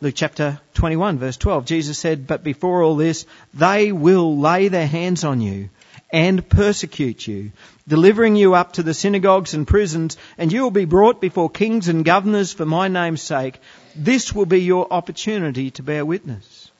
Luke 0.00 0.14
chapter 0.16 0.60
21 0.74 1.18
verse 1.18 1.36
12, 1.36 1.64
Jesus 1.64 1.96
said, 1.96 2.26
But 2.26 2.42
before 2.42 2.82
all 2.82 2.96
this, 2.96 3.24
they 3.54 3.92
will 3.92 4.36
lay 4.36 4.66
their 4.66 4.88
hands 4.88 5.22
on 5.22 5.40
you 5.40 5.70
and 6.10 6.48
persecute 6.48 7.26
you, 7.26 7.52
delivering 7.86 8.36
you 8.36 8.54
up 8.54 8.74
to 8.74 8.82
the 8.82 8.94
synagogues 8.94 9.54
and 9.54 9.66
prisons, 9.66 10.16
and 10.38 10.52
you 10.52 10.62
will 10.62 10.70
be 10.70 10.84
brought 10.84 11.20
before 11.20 11.50
kings 11.50 11.88
and 11.88 12.04
governors 12.04 12.52
for 12.52 12.64
my 12.64 12.88
name's 12.88 13.22
sake. 13.22 13.60
This 13.96 14.34
will 14.34 14.46
be 14.46 14.60
your 14.60 14.92
opportunity 14.92 15.70
to 15.72 15.82
bear 15.82 16.04
witness. 16.04 16.70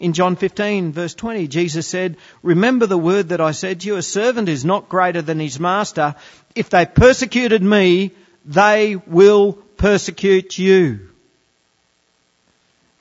In 0.00 0.12
John 0.12 0.36
15 0.36 0.92
verse 0.92 1.14
20, 1.14 1.46
Jesus 1.48 1.86
said, 1.86 2.16
Remember 2.42 2.86
the 2.86 2.98
word 2.98 3.30
that 3.30 3.40
I 3.40 3.52
said 3.52 3.80
to 3.80 3.86
you, 3.86 3.96
a 3.96 4.02
servant 4.02 4.48
is 4.48 4.64
not 4.64 4.88
greater 4.88 5.22
than 5.22 5.38
his 5.38 5.60
master. 5.60 6.14
If 6.54 6.70
they 6.70 6.84
persecuted 6.84 7.62
me, 7.62 8.10
they 8.44 8.96
will 8.96 9.52
persecute 9.52 10.58
you. 10.58 11.08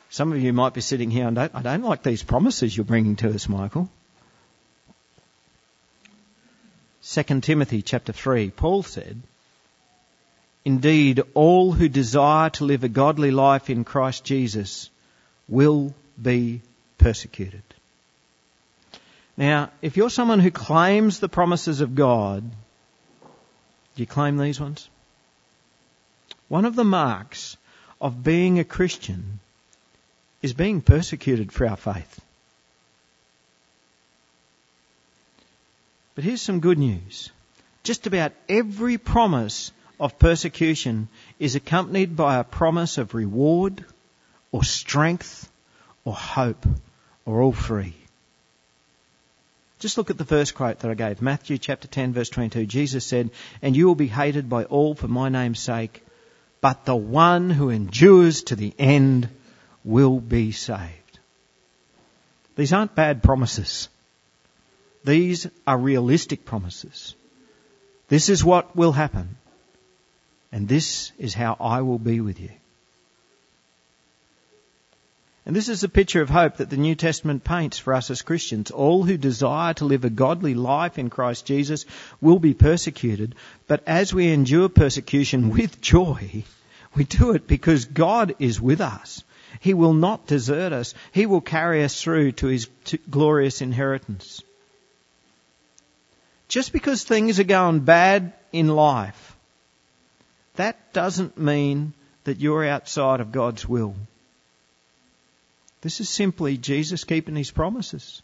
Some 0.09 0.31
of 0.31 0.39
you 0.39 0.53
might 0.53 0.75
be 0.75 0.81
sitting 0.81 1.09
here 1.09 1.27
and 1.27 1.35
don't, 1.35 1.55
I 1.55 1.63
don't 1.63 1.81
like 1.81 2.03
these 2.03 2.21
promises 2.21 2.77
you're 2.77 2.85
bringing 2.85 3.15
to 3.17 3.33
us, 3.33 3.49
Michael. 3.49 3.89
2 7.05 7.41
Timothy 7.41 7.81
chapter 7.81 8.13
3, 8.13 8.49
Paul 8.51 8.81
said, 8.81 9.21
Indeed, 10.63 11.21
all 11.33 11.73
who 11.73 11.89
desire 11.89 12.49
to 12.51 12.63
live 12.63 12.85
a 12.85 12.89
godly 12.89 13.31
life 13.31 13.69
in 13.69 13.83
Christ 13.83 14.23
Jesus 14.23 14.89
will 15.49 15.93
be 16.21 16.61
persecuted. 16.97 17.63
Now, 19.35 19.69
if 19.81 19.97
you're 19.97 20.09
someone 20.09 20.39
who 20.39 20.51
claims 20.51 21.19
the 21.19 21.27
promises 21.27 21.81
of 21.81 21.95
God, 21.95 22.43
do 23.95 24.01
you 24.01 24.07
claim 24.07 24.37
these 24.37 24.59
ones? 24.59 24.87
One 26.47 26.63
of 26.63 26.75
the 26.75 26.85
marks 26.85 27.57
of 27.99 28.23
being 28.23 28.59
a 28.59 28.63
Christian 28.63 29.39
is 30.41 30.53
being 30.53 30.81
persecuted 30.81 31.51
for 31.51 31.67
our 31.67 31.75
faith. 31.75 32.21
But 36.15 36.23
here's 36.23 36.41
some 36.41 36.59
good 36.59 36.77
news. 36.77 37.31
Just 37.83 38.07
about 38.07 38.33
every 38.47 38.97
promise 38.97 39.71
of 39.99 40.19
persecution 40.19 41.07
is 41.39 41.55
accompanied 41.55 42.15
by 42.15 42.37
a 42.37 42.43
promise 42.43 42.97
of 42.97 43.13
reward 43.13 43.83
or 44.51 44.63
strength 44.63 45.49
or 46.05 46.13
hope 46.13 46.65
or 47.25 47.41
all 47.41 47.53
three. 47.53 47.95
Just 49.79 49.97
look 49.97 50.09
at 50.09 50.17
the 50.17 50.25
first 50.25 50.55
quote 50.55 50.79
that 50.79 50.91
I 50.91 50.93
gave. 50.93 51.21
Matthew 51.21 51.57
chapter 51.57 51.87
10 51.87 52.13
verse 52.13 52.29
22. 52.29 52.65
Jesus 52.67 53.05
said, 53.05 53.31
And 53.61 53.75
you 53.75 53.87
will 53.87 53.95
be 53.95 54.07
hated 54.07 54.49
by 54.49 54.63
all 54.63 54.95
for 54.95 55.07
my 55.07 55.29
name's 55.29 55.59
sake, 55.59 56.05
but 56.61 56.85
the 56.85 56.95
one 56.95 57.49
who 57.49 57.69
endures 57.69 58.43
to 58.43 58.55
the 58.55 58.73
end 58.79 59.27
will 59.83 60.19
be 60.19 60.53
saved. 60.53 61.19
These 62.55 62.71
aren't 62.71 62.95
bad 62.95 63.23
promises. 63.23 63.89
These 65.03 65.47
are 65.67 65.77
realistic 65.77 66.45
promises. 66.45 67.15
This 68.07 68.29
is 68.29 68.43
what 68.43 68.75
will 68.75 68.91
happen. 68.91 69.37
And 70.51 70.67
this 70.67 71.11
is 71.17 71.33
how 71.33 71.57
I 71.59 71.81
will 71.81 71.99
be 71.99 72.21
with 72.21 72.39
you. 72.39 72.51
And 75.45 75.53
this 75.53 75.67
is 75.67 75.83
a 75.83 75.89
picture 75.89 76.21
of 76.21 76.29
hope 76.29 76.57
that 76.57 76.69
the 76.69 76.77
New 76.77 76.95
Testament 76.95 77.43
paints 77.43 77.77
for 77.77 77.93
us 77.93 78.09
as 78.09 78.21
Christians. 78.21 78.71
All 78.71 79.03
who 79.03 79.17
desire 79.17 79.73
to 79.73 79.85
live 79.85 80.05
a 80.05 80.09
godly 80.09 80.53
life 80.53 80.97
in 80.97 81.09
Christ 81.09 81.45
Jesus 81.45 81.85
will 82.21 82.39
be 82.39 82.53
persecuted, 82.53 83.35
but 83.67 83.83
as 83.85 84.13
we 84.13 84.31
endure 84.31 84.69
persecution 84.69 85.49
with 85.57 85.81
joy, 85.81 86.45
we 86.95 87.03
do 87.03 87.31
it 87.31 87.45
because 87.45 87.85
God 87.85 88.35
is 88.39 88.61
with 88.61 88.79
us. 88.79 89.23
He 89.59 89.73
will 89.73 89.93
not 89.93 90.27
desert 90.27 90.71
us. 90.71 90.93
He 91.11 91.25
will 91.25 91.41
carry 91.41 91.83
us 91.83 92.01
through 92.01 92.33
to 92.33 92.47
His 92.47 92.69
glorious 93.09 93.61
inheritance. 93.61 94.41
Just 96.53 96.71
because 96.71 97.03
things 97.03 97.39
are 97.39 97.45
going 97.45 97.79
bad 97.79 98.31
in 98.51 98.67
life, 98.67 99.35
that 100.53 100.93
doesn't 100.93 101.35
mean 101.35 101.93
that 102.25 102.39
you're 102.39 102.63
outside 102.63 103.21
of 103.21 103.31
God's 103.31 103.67
will. 103.67 103.95
This 105.81 105.99
is 105.99 106.09
simply 106.09 106.57
Jesus 106.57 107.05
keeping 107.05 107.35
his 107.35 107.49
promises. 107.49 108.21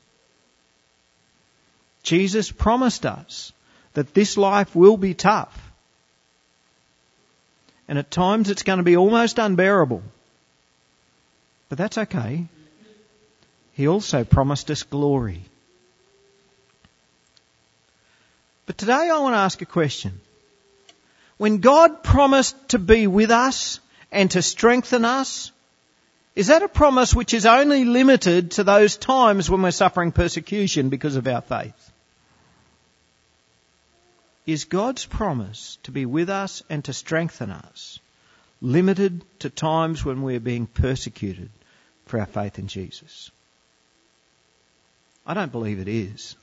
Jesus 2.04 2.52
promised 2.52 3.08
us 3.08 3.52
that 3.96 4.14
this 4.14 4.38
life 4.38 4.76
will 4.76 4.98
be 4.98 5.16
tough. 5.16 5.72
And 7.88 7.98
at 7.98 8.12
times 8.12 8.52
it's 8.52 8.62
going 8.62 8.78
to 8.78 8.84
be 8.84 8.96
almost 8.96 9.40
unbearable. 9.40 10.04
But 11.68 11.80
that's 11.80 11.98
okay. 11.98 12.46
He 13.74 13.88
also 13.88 14.24
promised 14.24 14.70
us 14.70 14.84
glory. 14.84 15.49
But 18.70 18.78
today 18.78 19.10
I 19.10 19.18
want 19.18 19.34
to 19.34 19.40
ask 19.40 19.64
a 19.64 19.66
question. 19.66 20.22
When 21.38 21.58
God 21.58 22.04
promised 22.04 22.56
to 22.70 22.78
be 22.78 23.08
with 23.08 23.32
us 23.32 23.80
and 24.12 24.30
to 24.30 24.44
strengthen 24.44 25.06
us, 25.06 25.52
is 26.36 26.48
that 26.48 26.62
a 26.62 26.68
promise 26.68 27.16
which 27.16 27.34
is 27.34 27.48
only 27.48 27.84
limited 27.84 28.52
to 28.52 28.64
those 28.64 28.96
times 28.96 29.50
when 29.50 29.64
we're 29.64 29.72
suffering 29.72 30.12
persecution 30.12 30.90
because 30.90 31.16
of 31.16 31.28
our 31.28 31.42
faith? 31.42 31.92
Is 34.46 34.66
God's 34.66 35.04
promise 35.04 35.80
to 35.82 35.92
be 35.92 36.06
with 36.06 36.30
us 36.30 36.62
and 36.70 36.86
to 36.86 36.94
strengthen 36.94 37.50
us 37.50 37.98
limited 38.62 39.24
to 39.40 39.50
times 39.50 40.06
when 40.06 40.22
we're 40.22 40.40
being 40.40 40.68
persecuted 40.68 41.50
for 42.06 42.20
our 42.20 42.28
faith 42.28 42.60
in 42.60 42.68
Jesus? 42.68 43.32
I 45.26 45.34
don't 45.34 45.52
believe 45.52 45.80
it 45.80 45.88
is. 45.88 46.36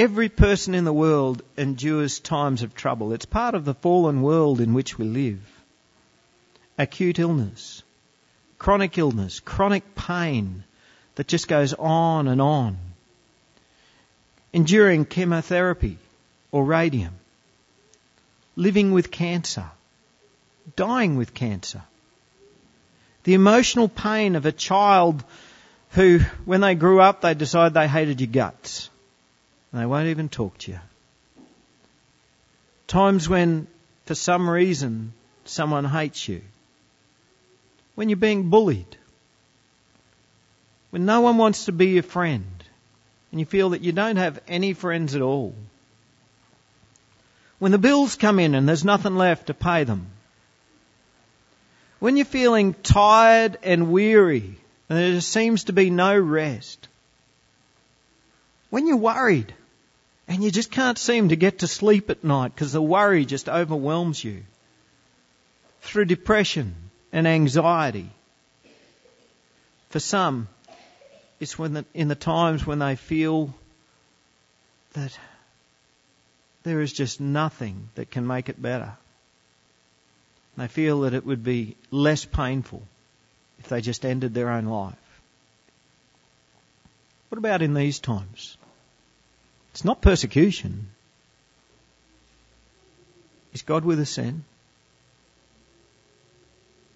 Every 0.00 0.30
person 0.30 0.74
in 0.74 0.86
the 0.86 0.94
world 0.94 1.42
endures 1.58 2.20
times 2.20 2.62
of 2.62 2.74
trouble. 2.74 3.12
It's 3.12 3.26
part 3.26 3.54
of 3.54 3.66
the 3.66 3.74
fallen 3.74 4.22
world 4.22 4.58
in 4.58 4.72
which 4.72 4.96
we 4.96 5.04
live. 5.04 5.42
Acute 6.78 7.18
illness, 7.18 7.82
chronic 8.58 8.96
illness, 8.96 9.40
chronic 9.40 9.94
pain 9.94 10.64
that 11.16 11.28
just 11.28 11.48
goes 11.48 11.74
on 11.74 12.28
and 12.28 12.40
on. 12.40 12.78
Enduring 14.54 15.04
chemotherapy 15.04 15.98
or 16.50 16.64
radium. 16.64 17.12
Living 18.56 18.92
with 18.92 19.10
cancer. 19.10 19.70
Dying 20.76 21.16
with 21.16 21.34
cancer. 21.34 21.82
The 23.24 23.34
emotional 23.34 23.90
pain 23.90 24.34
of 24.34 24.46
a 24.46 24.52
child 24.52 25.22
who, 25.90 26.20
when 26.46 26.62
they 26.62 26.74
grew 26.74 27.02
up, 27.02 27.20
they 27.20 27.34
decided 27.34 27.74
they 27.74 27.86
hated 27.86 28.22
your 28.22 28.28
guts 28.28 28.88
and 29.72 29.80
they 29.80 29.86
won't 29.86 30.08
even 30.08 30.28
talk 30.28 30.58
to 30.58 30.72
you. 30.72 30.80
Times 32.86 33.28
when, 33.28 33.68
for 34.06 34.14
some 34.14 34.50
reason, 34.50 35.12
someone 35.44 35.84
hates 35.84 36.26
you. 36.26 36.42
When 37.94 38.08
you're 38.08 38.16
being 38.16 38.50
bullied. 38.50 38.96
When 40.90 41.04
no 41.04 41.20
one 41.20 41.36
wants 41.38 41.66
to 41.66 41.72
be 41.72 41.88
your 41.88 42.02
friend. 42.02 42.64
And 43.30 43.38
you 43.38 43.46
feel 43.46 43.70
that 43.70 43.82
you 43.82 43.92
don't 43.92 44.16
have 44.16 44.40
any 44.48 44.72
friends 44.72 45.14
at 45.14 45.22
all. 45.22 45.54
When 47.60 47.70
the 47.70 47.78
bills 47.78 48.16
come 48.16 48.40
in 48.40 48.56
and 48.56 48.68
there's 48.68 48.84
nothing 48.84 49.16
left 49.16 49.46
to 49.46 49.54
pay 49.54 49.84
them. 49.84 50.06
When 52.00 52.16
you're 52.16 52.24
feeling 52.24 52.74
tired 52.74 53.58
and 53.62 53.92
weary 53.92 54.56
and 54.88 54.98
there 54.98 55.12
just 55.12 55.30
seems 55.30 55.64
to 55.64 55.72
be 55.72 55.90
no 55.90 56.18
rest. 56.18 56.88
When 58.70 58.88
you're 58.88 58.96
worried 58.96 59.54
and 60.30 60.44
you 60.44 60.52
just 60.52 60.70
can't 60.70 60.96
seem 60.96 61.30
to 61.30 61.36
get 61.36 61.58
to 61.58 61.66
sleep 61.66 62.08
at 62.08 62.22
night 62.22 62.54
because 62.54 62.70
the 62.72 62.80
worry 62.80 63.24
just 63.24 63.48
overwhelms 63.48 64.22
you. 64.22 64.44
Through 65.82 66.04
depression 66.04 66.76
and 67.12 67.26
anxiety. 67.26 68.08
For 69.88 69.98
some, 69.98 70.46
it's 71.40 71.58
when 71.58 71.72
the, 71.72 71.84
in 71.94 72.06
the 72.06 72.14
times 72.14 72.64
when 72.64 72.78
they 72.78 72.94
feel 72.94 73.52
that 74.92 75.18
there 76.62 76.80
is 76.80 76.92
just 76.92 77.20
nothing 77.20 77.88
that 77.96 78.12
can 78.12 78.24
make 78.24 78.48
it 78.48 78.62
better. 78.62 78.92
They 80.56 80.68
feel 80.68 81.00
that 81.00 81.14
it 81.14 81.26
would 81.26 81.42
be 81.42 81.76
less 81.90 82.24
painful 82.24 82.82
if 83.58 83.68
they 83.68 83.80
just 83.80 84.06
ended 84.06 84.32
their 84.32 84.50
own 84.50 84.66
life. 84.66 84.94
What 87.30 87.38
about 87.38 87.62
in 87.62 87.74
these 87.74 87.98
times? 87.98 88.56
It's 89.72 89.84
not 89.84 90.00
persecution. 90.00 90.88
Is 93.52 93.62
God 93.62 93.84
with 93.84 94.00
us 94.00 94.14
then? 94.16 94.44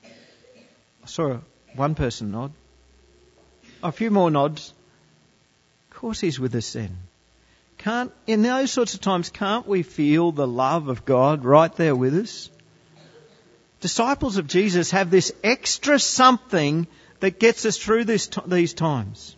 I 0.04 1.06
saw 1.06 1.38
one 1.74 1.94
person 1.94 2.30
nod. 2.30 2.52
A 3.82 3.92
few 3.92 4.10
more 4.10 4.30
nods. 4.30 4.72
Of 5.90 5.96
course 5.96 6.20
he's 6.20 6.40
with 6.40 6.54
us 6.54 6.72
then. 6.72 6.96
Can't, 7.78 8.12
in 8.26 8.42
those 8.42 8.70
sorts 8.70 8.94
of 8.94 9.00
times, 9.00 9.30
can't 9.30 9.66
we 9.66 9.82
feel 9.82 10.32
the 10.32 10.46
love 10.46 10.88
of 10.88 11.04
God 11.04 11.44
right 11.44 11.74
there 11.76 11.94
with 11.94 12.14
us? 12.14 12.48
Disciples 13.80 14.38
of 14.38 14.46
Jesus 14.46 14.92
have 14.92 15.10
this 15.10 15.32
extra 15.42 15.98
something 15.98 16.86
that 17.20 17.38
gets 17.38 17.66
us 17.66 17.76
through 17.76 18.04
this, 18.04 18.30
these 18.46 18.72
times. 18.72 19.36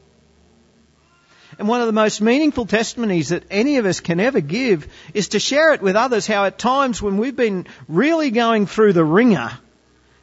And 1.59 1.69
one 1.69 1.81
of 1.81 1.87
the 1.87 1.93
most 1.93 2.21
meaningful 2.21 2.67
testimonies 2.67 3.31
that 3.31 3.45
any 3.51 3.79
of 3.79 3.87
us 3.87 4.01
can 4.01 4.21
ever 4.21 4.41
give 4.41 4.89
is 5.15 5.29
to 5.29 5.39
share 5.39 5.73
it 5.73 5.81
with 5.81 5.97
others 5.97 6.27
how 6.27 6.45
at 6.45 6.59
times 6.59 7.01
when 7.01 7.17
we've 7.17 7.37
been 7.37 7.67
really 7.89 8.31
going 8.31 8.67
through 8.67 8.93
the 8.93 9.05
wringer, 9.05 9.51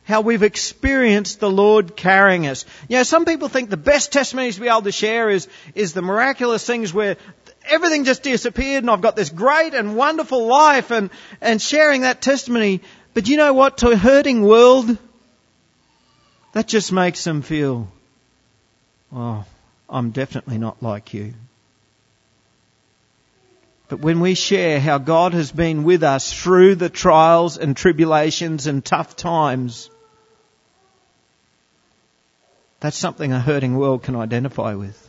how 0.04 0.22
we've 0.22 0.44
experienced 0.44 1.40
the 1.40 1.50
Lord 1.50 1.96
carrying 1.96 2.46
us. 2.46 2.66
You 2.88 2.98
know, 2.98 3.04
some 3.04 3.26
people 3.26 3.48
think 3.48 3.70
the 3.70 3.78
best 3.78 4.12
testimonies 4.12 4.56
to 4.56 4.62
be 4.62 4.68
able 4.68 4.84
to 4.84 4.92
share 4.92 5.30
is, 5.32 5.48
is 5.74 5.94
the 5.94 6.04
miraculous 6.04 6.66
things 6.68 6.94
where 6.94 7.18
everything 7.66 8.04
just 8.04 8.22
disappeared 8.22 8.84
and 8.84 8.92
I've 8.92 9.02
got 9.02 9.16
this 9.16 9.30
great 9.30 9.74
and 9.74 9.96
wonderful 9.96 10.46
life 10.46 10.92
and, 10.92 11.10
and 11.42 11.60
sharing 11.60 12.02
that 12.02 12.22
testimony. 12.22 12.82
But 13.16 13.28
you 13.28 13.38
know 13.38 13.54
what? 13.54 13.80
To 13.80 13.90
a 13.90 13.96
hurting 13.96 14.44
world, 14.44 14.98
that 16.52 16.68
just 16.68 16.92
makes 16.92 17.24
them 17.24 17.42
feel, 17.42 17.88
oh, 19.12 19.46
I'm 19.94 20.10
definitely 20.10 20.58
not 20.58 20.82
like 20.82 21.14
you. 21.14 21.36
But 23.90 24.00
when 24.00 24.22
we 24.22 24.34
share 24.34 24.80
how 24.80 24.98
God 24.98 25.34
has 25.34 25.52
been 25.52 25.84
with 25.84 26.02
us 26.02 26.34
through 26.34 26.76
the 26.76 26.90
trials 26.90 27.60
and 27.60 27.78
tribulations 27.78 28.66
and 28.66 28.84
tough 28.84 29.16
times, 29.16 29.92
that's 32.80 32.98
something 32.98 33.32
a 33.32 33.40
hurting 33.40 33.78
world 33.78 34.02
can 34.02 34.16
identify 34.16 34.74
with. 34.74 35.00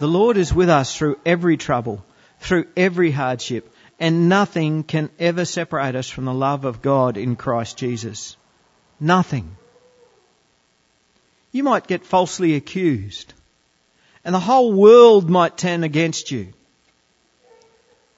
The 0.00 0.06
Lord 0.06 0.36
is 0.36 0.52
with 0.52 0.68
us 0.68 0.94
through 0.94 1.18
every 1.24 1.56
trouble, 1.56 2.04
through 2.40 2.66
every 2.76 3.10
hardship, 3.10 3.72
and 3.98 4.28
nothing 4.28 4.82
can 4.82 5.08
ever 5.18 5.46
separate 5.46 5.96
us 5.96 6.10
from 6.10 6.26
the 6.26 6.34
love 6.34 6.66
of 6.66 6.82
God 6.82 7.16
in 7.16 7.36
Christ 7.36 7.78
Jesus. 7.78 8.36
Nothing. 9.00 9.56
You 11.54 11.62
might 11.62 11.86
get 11.86 12.04
falsely 12.04 12.56
accused 12.56 13.32
and 14.24 14.34
the 14.34 14.40
whole 14.40 14.72
world 14.72 15.30
might 15.30 15.56
turn 15.56 15.84
against 15.84 16.32
you. 16.32 16.52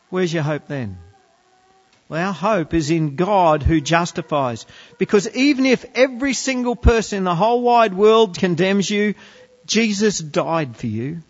Where's 0.08 0.32
your 0.32 0.42
hope 0.42 0.68
then? 0.68 0.96
Well, 2.08 2.28
our 2.28 2.32
hope 2.32 2.72
is 2.72 2.90
in 2.90 3.14
God 3.14 3.62
who 3.62 3.82
justifies. 3.82 4.64
Because 4.96 5.28
even 5.36 5.66
if 5.66 5.84
every 5.94 6.32
single 6.32 6.76
person 6.76 7.18
in 7.18 7.24
the 7.24 7.34
whole 7.34 7.60
wide 7.60 7.92
world 7.92 8.38
condemns 8.38 8.88
you, 8.88 9.14
Jesus 9.66 10.18
died 10.18 10.74
for 10.74 10.86
you. 10.86 11.20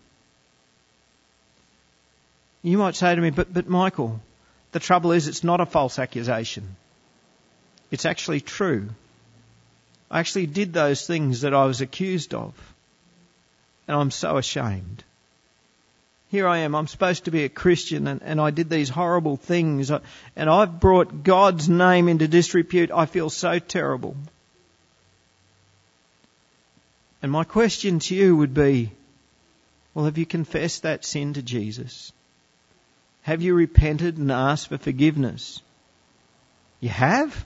You 2.63 2.77
might 2.77 2.95
say 2.95 3.13
to 3.13 3.19
me, 3.19 3.31
but, 3.31 3.53
but 3.53 3.67
Michael, 3.67 4.21
the 4.71 4.79
trouble 4.79 5.11
is 5.11 5.27
it's 5.27 5.43
not 5.43 5.59
a 5.59 5.65
false 5.65 5.99
accusation. 5.99 6.77
It's 7.91 8.05
actually 8.05 8.39
true. 8.39 8.89
I 10.09 10.19
actually 10.19 10.47
did 10.47 10.73
those 10.73 11.05
things 11.05 11.41
that 11.41 11.53
I 11.53 11.65
was 11.65 11.81
accused 11.81 12.33
of 12.33 12.53
and 13.87 13.97
I'm 13.97 14.11
so 14.11 14.37
ashamed. 14.37 15.03
Here 16.29 16.47
I 16.47 16.59
am, 16.59 16.75
I'm 16.75 16.87
supposed 16.87 17.25
to 17.25 17.31
be 17.31 17.45
a 17.45 17.49
Christian 17.49 18.07
and, 18.07 18.21
and 18.21 18.41
I 18.41 18.51
did 18.51 18.69
these 18.69 18.89
horrible 18.89 19.37
things 19.37 19.91
and 19.91 20.49
I've 20.49 20.79
brought 20.79 21.23
God's 21.23 21.69
name 21.69 22.09
into 22.09 22.27
disrepute. 22.27 22.91
I 22.91 23.05
feel 23.05 23.29
so 23.29 23.59
terrible. 23.59 24.15
And 27.21 27.31
my 27.31 27.43
question 27.43 27.99
to 27.99 28.15
you 28.15 28.35
would 28.35 28.53
be, 28.53 28.91
well, 29.93 30.05
have 30.05 30.17
you 30.17 30.25
confessed 30.25 30.83
that 30.83 31.05
sin 31.05 31.33
to 31.33 31.41
Jesus? 31.41 32.11
Have 33.23 33.41
you 33.41 33.55
repented 33.55 34.17
and 34.17 34.31
asked 34.31 34.67
for 34.67 34.77
forgiveness? 34.77 35.61
You 36.79 36.89
have? 36.89 37.45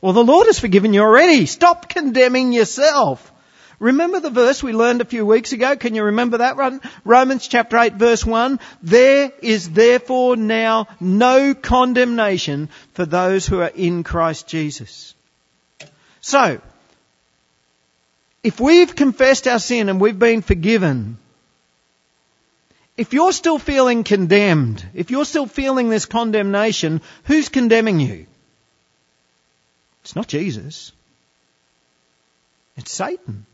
Well, 0.00 0.12
the 0.12 0.24
Lord 0.24 0.46
has 0.46 0.58
forgiven 0.58 0.92
you 0.92 1.00
already. 1.00 1.46
Stop 1.46 1.88
condemning 1.88 2.52
yourself. 2.52 3.32
Remember 3.78 4.20
the 4.20 4.30
verse 4.30 4.62
we 4.62 4.72
learned 4.72 5.02
a 5.02 5.06
few 5.06 5.26
weeks 5.26 5.52
ago? 5.52 5.76
Can 5.76 5.94
you 5.94 6.04
remember 6.04 6.38
that 6.38 6.56
one? 6.56 6.80
Romans 7.04 7.46
chapter 7.46 7.76
8 7.76 7.94
verse 7.94 8.24
1. 8.24 8.58
There 8.82 9.32
is 9.42 9.70
therefore 9.70 10.36
now 10.36 10.88
no 10.98 11.54
condemnation 11.54 12.70
for 12.94 13.04
those 13.04 13.46
who 13.46 13.60
are 13.60 13.72
in 13.74 14.02
Christ 14.02 14.46
Jesus. 14.46 15.14
So, 16.22 16.60
if 18.42 18.60
we've 18.60 18.94
confessed 18.94 19.46
our 19.46 19.58
sin 19.58 19.88
and 19.90 20.00
we've 20.00 20.18
been 20.18 20.40
forgiven, 20.40 21.18
if 22.96 23.12
you're 23.12 23.32
still 23.32 23.58
feeling 23.58 24.04
condemned, 24.04 24.86
if 24.94 25.10
you're 25.10 25.26
still 25.26 25.46
feeling 25.46 25.90
this 25.90 26.06
condemnation, 26.06 27.02
who's 27.24 27.50
condemning 27.50 28.00
you? 28.00 28.26
It's 30.06 30.14
not 30.14 30.28
Jesus. 30.28 30.92
It's 32.76 32.92
Satan. 32.92 33.44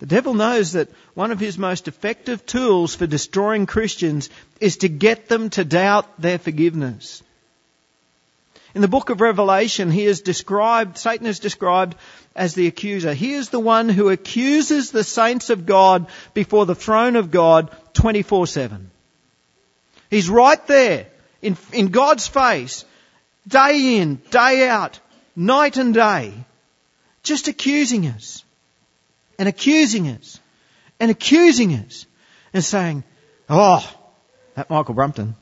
The 0.00 0.06
devil 0.06 0.34
knows 0.34 0.72
that 0.72 0.90
one 1.14 1.30
of 1.30 1.40
his 1.40 1.56
most 1.56 1.88
effective 1.88 2.44
tools 2.44 2.94
for 2.94 3.06
destroying 3.06 3.64
Christians 3.64 4.28
is 4.60 4.76
to 4.78 4.90
get 4.90 5.28
them 5.28 5.48
to 5.50 5.64
doubt 5.64 6.20
their 6.20 6.38
forgiveness. 6.38 7.22
In 8.74 8.82
the 8.82 8.88
book 8.88 9.08
of 9.08 9.22
Revelation, 9.22 9.90
he 9.90 10.04
is 10.04 10.20
described, 10.20 10.98
Satan 10.98 11.26
is 11.26 11.38
described 11.38 11.96
as 12.36 12.52
the 12.52 12.66
accuser. 12.66 13.14
He 13.14 13.32
is 13.32 13.48
the 13.48 13.60
one 13.60 13.88
who 13.88 14.10
accuses 14.10 14.90
the 14.90 15.04
saints 15.04 15.48
of 15.48 15.64
God 15.64 16.06
before 16.34 16.66
the 16.66 16.74
throne 16.74 17.16
of 17.16 17.30
God 17.30 17.74
24-7. 17.94 18.88
He's 20.10 20.28
right 20.28 20.66
there 20.66 21.06
in, 21.40 21.56
in 21.72 21.88
God's 21.88 22.28
face, 22.28 22.84
day 23.46 23.98
in, 23.98 24.16
day 24.30 24.68
out, 24.68 24.98
night 25.34 25.76
and 25.76 25.94
day, 25.94 26.32
just 27.22 27.48
accusing 27.48 28.06
us 28.06 28.44
and 29.38 29.48
accusing 29.48 30.08
us 30.08 30.40
and 31.00 31.10
accusing 31.10 31.74
us 31.74 32.06
and 32.52 32.64
saying, 32.64 33.04
oh, 33.48 33.88
that 34.54 34.70
Michael 34.70 34.94
Brumpton, 34.94 35.34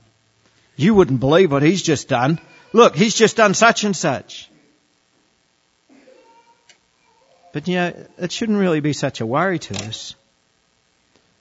you 0.76 0.94
wouldn't 0.94 1.20
believe 1.20 1.52
what 1.52 1.62
he's 1.62 1.82
just 1.82 2.08
done. 2.08 2.40
Look, 2.72 2.94
he's 2.94 3.14
just 3.14 3.36
done 3.36 3.54
such 3.54 3.84
and 3.84 3.96
such. 3.96 4.48
But 7.52 7.66
you 7.66 7.74
know, 7.74 8.06
it 8.18 8.32
shouldn't 8.32 8.58
really 8.58 8.80
be 8.80 8.92
such 8.92 9.20
a 9.20 9.26
worry 9.26 9.58
to 9.58 9.74
us. 9.86 10.14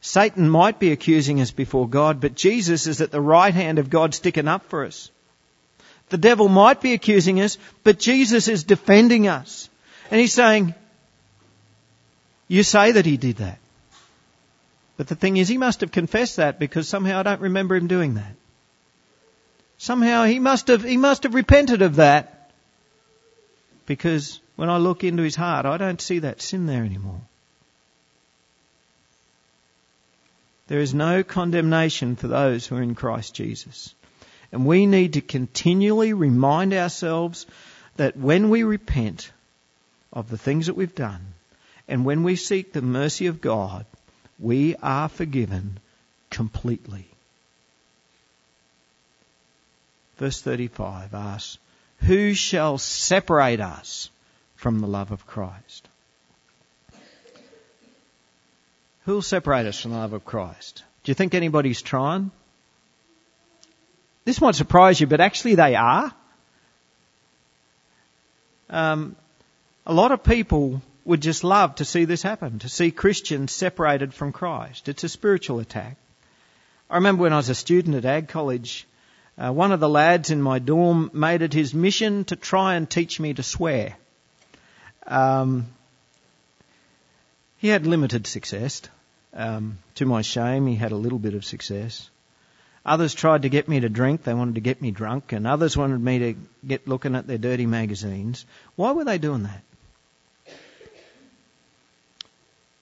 Satan 0.02 0.50
might 0.50 0.80
be 0.80 0.92
accusing 0.92 1.42
us 1.42 1.52
before 1.52 1.88
God, 1.88 2.22
but 2.22 2.34
Jesus 2.34 2.88
is 2.88 3.02
at 3.02 3.12
the 3.12 3.22
right 3.22 3.54
hand 3.54 3.80
of 3.80 3.90
God 3.90 4.14
sticking 4.14 4.48
up 4.48 4.66
for 4.70 4.86
us. 4.86 5.12
The 6.10 6.18
devil 6.18 6.48
might 6.48 6.82
be 6.82 6.94
accusing 6.94 7.40
us, 7.40 7.58
but 7.84 8.00
Jesus 8.00 8.48
is 8.48 8.64
defending 8.64 9.28
us. 9.28 9.70
And 10.10 10.20
he's 10.20 10.34
saying, 10.34 10.74
you 12.48 12.64
say 12.64 12.94
that 12.94 13.06
he 13.06 13.18
did 13.18 13.38
that. 13.38 13.60
But 14.98 15.08
the 15.08 15.16
thing 15.16 15.38
is, 15.38 15.48
he 15.48 15.58
must 15.58 15.82
have 15.82 15.92
confessed 15.92 16.38
that 16.38 16.60
because 16.60 16.88
somehow 16.88 17.20
I 17.20 17.24
don't 17.24 17.42
remember 17.42 17.76
him 17.76 17.88
doing 17.88 18.16
that. 18.16 18.36
Somehow 19.78 20.26
he 20.26 20.40
must 20.40 20.68
have, 20.68 20.84
he 20.84 20.98
must 20.98 21.24
have 21.24 21.36
repented 21.36 21.82
of 21.82 21.98
that 21.98 22.52
because 23.86 24.42
when 24.56 24.70
I 24.70 24.78
look 24.78 25.04
into 25.04 25.24
his 25.24 25.36
heart, 25.36 25.66
I 25.66 25.78
don't 25.78 26.02
see 26.02 26.20
that 26.20 26.42
sin 26.42 26.66
there 26.66 26.84
anymore. 26.84 27.22
There 30.68 30.80
is 30.80 30.94
no 30.94 31.24
condemnation 31.24 32.16
for 32.16 32.28
those 32.28 32.68
who 32.68 32.76
are 32.76 32.82
in 32.82 32.94
Christ 32.94 33.34
Jesus. 33.34 33.96
And 34.52 34.66
we 34.66 34.86
need 34.86 35.14
to 35.14 35.22
continually 35.22 36.14
remind 36.14 36.74
ourselves 36.74 37.46
that 37.98 38.18
when 38.18 38.50
we 38.50 38.64
repent 38.64 39.32
of 40.12 40.30
the 40.30 40.38
things 40.38 40.66
that 40.66 40.76
we've 40.76 40.96
done, 40.96 41.22
and 41.88 42.06
when 42.06 42.24
we 42.24 42.36
seek 42.36 42.72
the 42.72 42.82
mercy 42.82 43.28
of 43.28 43.42
God, 43.42 43.86
we 44.40 44.76
are 44.78 45.10
forgiven 45.10 45.80
completely. 46.30 47.06
Verse 50.18 50.42
35 50.42 51.14
asks, 51.14 51.58
Who 52.02 52.34
shall 52.34 52.78
separate 52.78 53.62
us 53.62 54.10
from 54.56 54.80
the 54.80 54.88
love 54.88 55.12
of 55.12 55.26
Christ? 55.26 55.88
Who 59.06 59.14
will 59.14 59.22
separate 59.22 59.66
us 59.66 59.80
from 59.80 59.92
the 59.92 59.98
love 59.98 60.14
of 60.14 60.26
Christ? 60.26 60.84
Do 61.04 61.12
you 61.12 61.16
think 61.16 61.34
anybody's 61.34 61.82
trying? 61.82 62.32
This 64.26 64.42
might 64.42 64.56
surprise 64.56 65.00
you, 65.00 65.08
but 65.08 65.22
actually 65.22 65.56
they 65.56 65.76
are. 65.76 66.14
Um, 68.70 69.16
a 69.86 69.94
lot 69.94 70.12
of 70.12 70.24
people 70.24 70.82
would 71.06 71.22
just 71.22 71.44
love 71.44 71.76
to 71.76 71.86
see 71.86 72.06
this 72.06 72.22
happen, 72.22 72.60
to 72.60 72.70
see 72.70 72.92
Christians 72.92 73.52
separated 73.52 74.14
from 74.14 74.32
Christ. 74.32 74.88
It's 74.88 75.04
a 75.04 75.10
spiritual 75.10 75.60
attack. 75.60 75.98
I 76.90 76.96
remember 76.96 77.24
when 77.24 77.34
I 77.34 77.38
was 77.38 77.50
a 77.50 77.56
student 77.56 77.96
at 77.96 78.06
Ag 78.06 78.28
College, 78.28 78.88
uh, 79.38 79.52
one 79.52 79.72
of 79.72 79.80
the 79.80 79.90
lads 79.90 80.30
in 80.32 80.42
my 80.42 80.60
dorm 80.60 81.10
made 81.14 81.42
it 81.42 81.54
his 81.54 81.74
mission 81.74 82.26
to 82.26 82.36
try 82.36 82.76
and 82.76 82.90
teach 82.90 83.20
me 83.20 83.34
to 83.34 83.44
swear. 83.44 83.98
Um, 85.08 85.68
he 87.58 87.70
had 87.70 87.88
limited 87.88 88.28
success. 88.28 88.82
Um, 89.34 89.78
to 89.96 90.06
my 90.06 90.22
shame, 90.22 90.68
he 90.68 90.76
had 90.76 90.92
a 90.92 90.96
little 90.96 91.20
bit 91.20 91.34
of 91.34 91.46
success. 91.46 92.10
Others 92.90 93.14
tried 93.14 93.44
to 93.44 93.50
get 93.50 93.70
me 93.70 93.80
to 93.80 93.88
drink. 93.90 94.24
They 94.24 94.34
wanted 94.34 94.56
to 94.56 94.62
get 94.62 94.82
me 94.82 94.92
drunk, 94.92 95.32
and 95.32 95.48
others 95.48 95.78
wanted 95.78 96.02
me 96.02 96.20
to 96.20 96.36
get 96.68 96.88
looking 96.88 97.16
at 97.16 97.28
their 97.28 97.38
dirty 97.38 97.66
magazines. 97.66 98.46
Why 98.76 98.92
were 98.92 99.06
they 99.06 99.18
doing 99.18 99.44
that? 99.44 99.64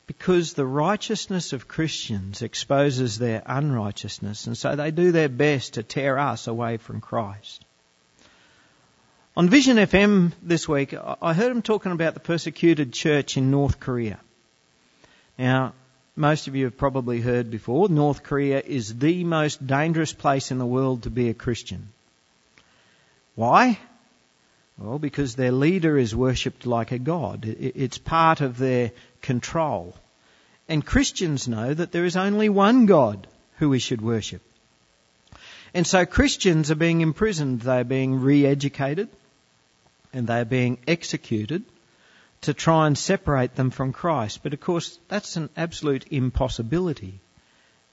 because 0.07 0.53
the 0.53 0.65
righteousness 0.65 1.53
of 1.53 1.67
Christians 1.67 2.41
exposes 2.41 3.19
their 3.19 3.43
unrighteousness, 3.45 4.47
and 4.47 4.57
so 4.57 4.75
they 4.75 4.91
do 4.91 5.11
their 5.11 5.29
best 5.29 5.75
to 5.75 5.83
tear 5.83 6.17
us 6.17 6.47
away 6.47 6.77
from 6.77 7.01
Christ. 7.01 7.63
On 9.35 9.49
Vision 9.49 9.77
FM 9.77 10.31
this 10.41 10.67
week, 10.67 10.95
I 11.21 11.33
heard 11.33 11.51
them 11.51 11.61
talking 11.61 11.91
about 11.91 12.13
the 12.13 12.19
persecuted 12.19 12.93
church 12.93 13.37
in 13.37 13.51
North 13.51 13.79
Korea. 13.79 14.19
Now, 15.37 15.73
most 16.17 16.47
of 16.47 16.55
you 16.55 16.65
have 16.65 16.77
probably 16.77 17.21
heard 17.21 17.51
before, 17.51 17.89
North 17.89 18.23
Korea 18.23 18.59
is 18.59 18.97
the 18.97 19.23
most 19.23 19.65
dangerous 19.65 20.13
place 20.13 20.51
in 20.51 20.57
the 20.57 20.65
world 20.65 21.03
to 21.03 21.09
be 21.09 21.29
a 21.29 21.33
Christian. 21.33 21.89
Why? 23.35 23.77
Well, 24.77 24.99
because 24.99 25.35
their 25.35 25.51
leader 25.51 25.97
is 25.97 26.15
worshipped 26.15 26.65
like 26.65 26.91
a 26.91 26.99
god. 26.99 27.45
It's 27.45 27.97
part 27.97 28.41
of 28.41 28.57
their 28.57 28.91
control. 29.21 29.95
And 30.67 30.85
Christians 30.85 31.47
know 31.47 31.73
that 31.73 31.91
there 31.91 32.05
is 32.05 32.17
only 32.17 32.49
one 32.49 32.87
God 32.87 33.27
who 33.57 33.69
we 33.69 33.79
should 33.79 34.01
worship. 34.01 34.41
And 35.73 35.85
so 35.85 36.05
Christians 36.05 36.71
are 36.71 36.75
being 36.75 37.01
imprisoned, 37.01 37.61
they're 37.61 37.83
being 37.83 38.21
re-educated, 38.21 39.09
and 40.13 40.25
they're 40.25 40.45
being 40.45 40.79
executed 40.87 41.63
to 42.41 42.53
try 42.53 42.87
and 42.87 42.97
separate 42.97 43.55
them 43.55 43.69
from 43.69 43.93
Christ. 43.93 44.41
But 44.43 44.53
of 44.53 44.59
course, 44.59 44.99
that's 45.07 45.35
an 45.35 45.49
absolute 45.57 46.05
impossibility. 46.11 47.19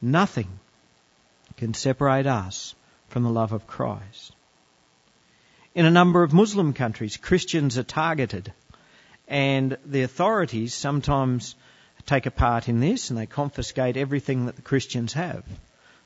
Nothing 0.00 0.48
can 1.56 1.74
separate 1.74 2.26
us 2.26 2.74
from 3.08 3.22
the 3.22 3.30
love 3.30 3.52
of 3.52 3.66
Christ. 3.66 4.32
In 5.74 5.86
a 5.86 5.90
number 5.90 6.22
of 6.22 6.32
Muslim 6.32 6.72
countries, 6.72 7.16
Christians 7.16 7.78
are 7.78 7.84
targeted 7.84 8.52
and 9.26 9.76
the 9.86 10.02
authorities 10.02 10.74
sometimes 10.74 11.54
take 12.06 12.26
a 12.26 12.30
part 12.30 12.68
in 12.68 12.80
this 12.80 13.10
and 13.10 13.18
they 13.18 13.26
confiscate 13.26 13.96
everything 13.96 14.46
that 14.46 14.56
the 14.56 14.62
Christians 14.62 15.14
have, 15.14 15.44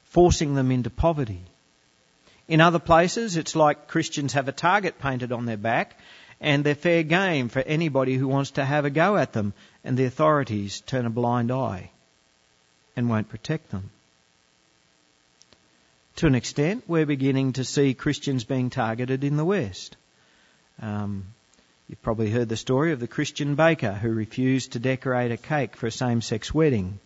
forcing 0.05 0.55
them 0.55 0.71
into 0.71 0.91
poverty. 0.91 1.43
In 2.47 2.61
other 2.61 2.79
places, 2.79 3.37
it's 3.37 3.57
like 3.57 3.89
Christians 3.89 4.33
have 4.33 4.49
a 4.49 4.53
target 4.53 4.99
painted 4.99 5.33
on 5.33 5.45
their 5.45 5.57
back 5.57 5.99
and 6.41 6.65
they're 6.65 6.75
fair 6.75 7.03
game 7.03 7.49
for 7.49 7.61
anybody 7.61 8.15
who 8.15 8.29
wants 8.29 8.53
to 8.53 8.65
have 8.65 8.85
a 8.85 8.91
go 8.91 9.17
at 9.17 9.33
them, 9.33 9.53
and 9.85 9.97
the 9.97 10.05
authorities 10.05 10.81
turn 10.83 11.07
a 11.07 11.11
blind 11.11 11.51
eye 11.51 11.91
and 12.97 13.09
won't 13.09 13.29
protect 13.29 13.71
them. 13.71 13.91
To 16.17 16.27
an 16.27 16.35
extent, 16.35 16.85
we're 16.89 17.07
beginning 17.07 17.55
to 17.55 17.65
see 17.65 17.95
Christians 17.95 18.45
being 18.45 18.71
targeted 18.71 19.23
in 19.23 19.37
the 19.37 19.45
West. 19.45 19.97
Um, 20.83 21.27
You've 21.89 22.03
probably 22.03 22.29
heard 22.29 22.51
the 22.51 22.57
story 22.57 22.93
of 22.93 23.01
the 23.01 23.09
Christian 23.09 23.55
baker 23.55 23.95
who 23.95 24.11
refused 24.11 24.73
to 24.73 24.79
decorate 24.79 25.33
a 25.33 25.39
cake 25.39 25.75
for 25.75 25.87
a 25.87 25.91
same 25.91 26.21
sex 26.21 26.53
wedding, 26.53 27.01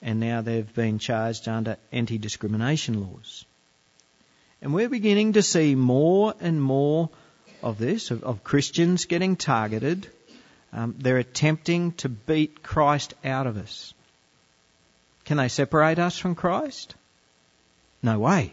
and 0.00 0.18
now 0.18 0.40
they've 0.40 0.74
been 0.74 0.98
charged 0.98 1.46
under 1.46 1.76
anti 1.92 2.16
discrimination 2.16 3.02
laws. 3.02 3.44
And 4.62 4.72
we're 4.72 4.88
beginning 4.88 5.34
to 5.34 5.42
see 5.42 5.74
more 5.74 6.34
and 6.40 6.62
more 6.62 7.10
of 7.64 7.78
this, 7.78 8.10
of, 8.10 8.22
of 8.22 8.44
Christians 8.44 9.06
getting 9.06 9.36
targeted. 9.36 10.06
Um, 10.72 10.94
they're 10.98 11.18
attempting 11.18 11.92
to 11.92 12.08
beat 12.08 12.62
Christ 12.62 13.14
out 13.24 13.46
of 13.46 13.56
us. 13.56 13.94
Can 15.24 15.38
they 15.38 15.48
separate 15.48 15.98
us 15.98 16.18
from 16.18 16.34
Christ? 16.34 16.94
No 18.02 18.18
way. 18.18 18.52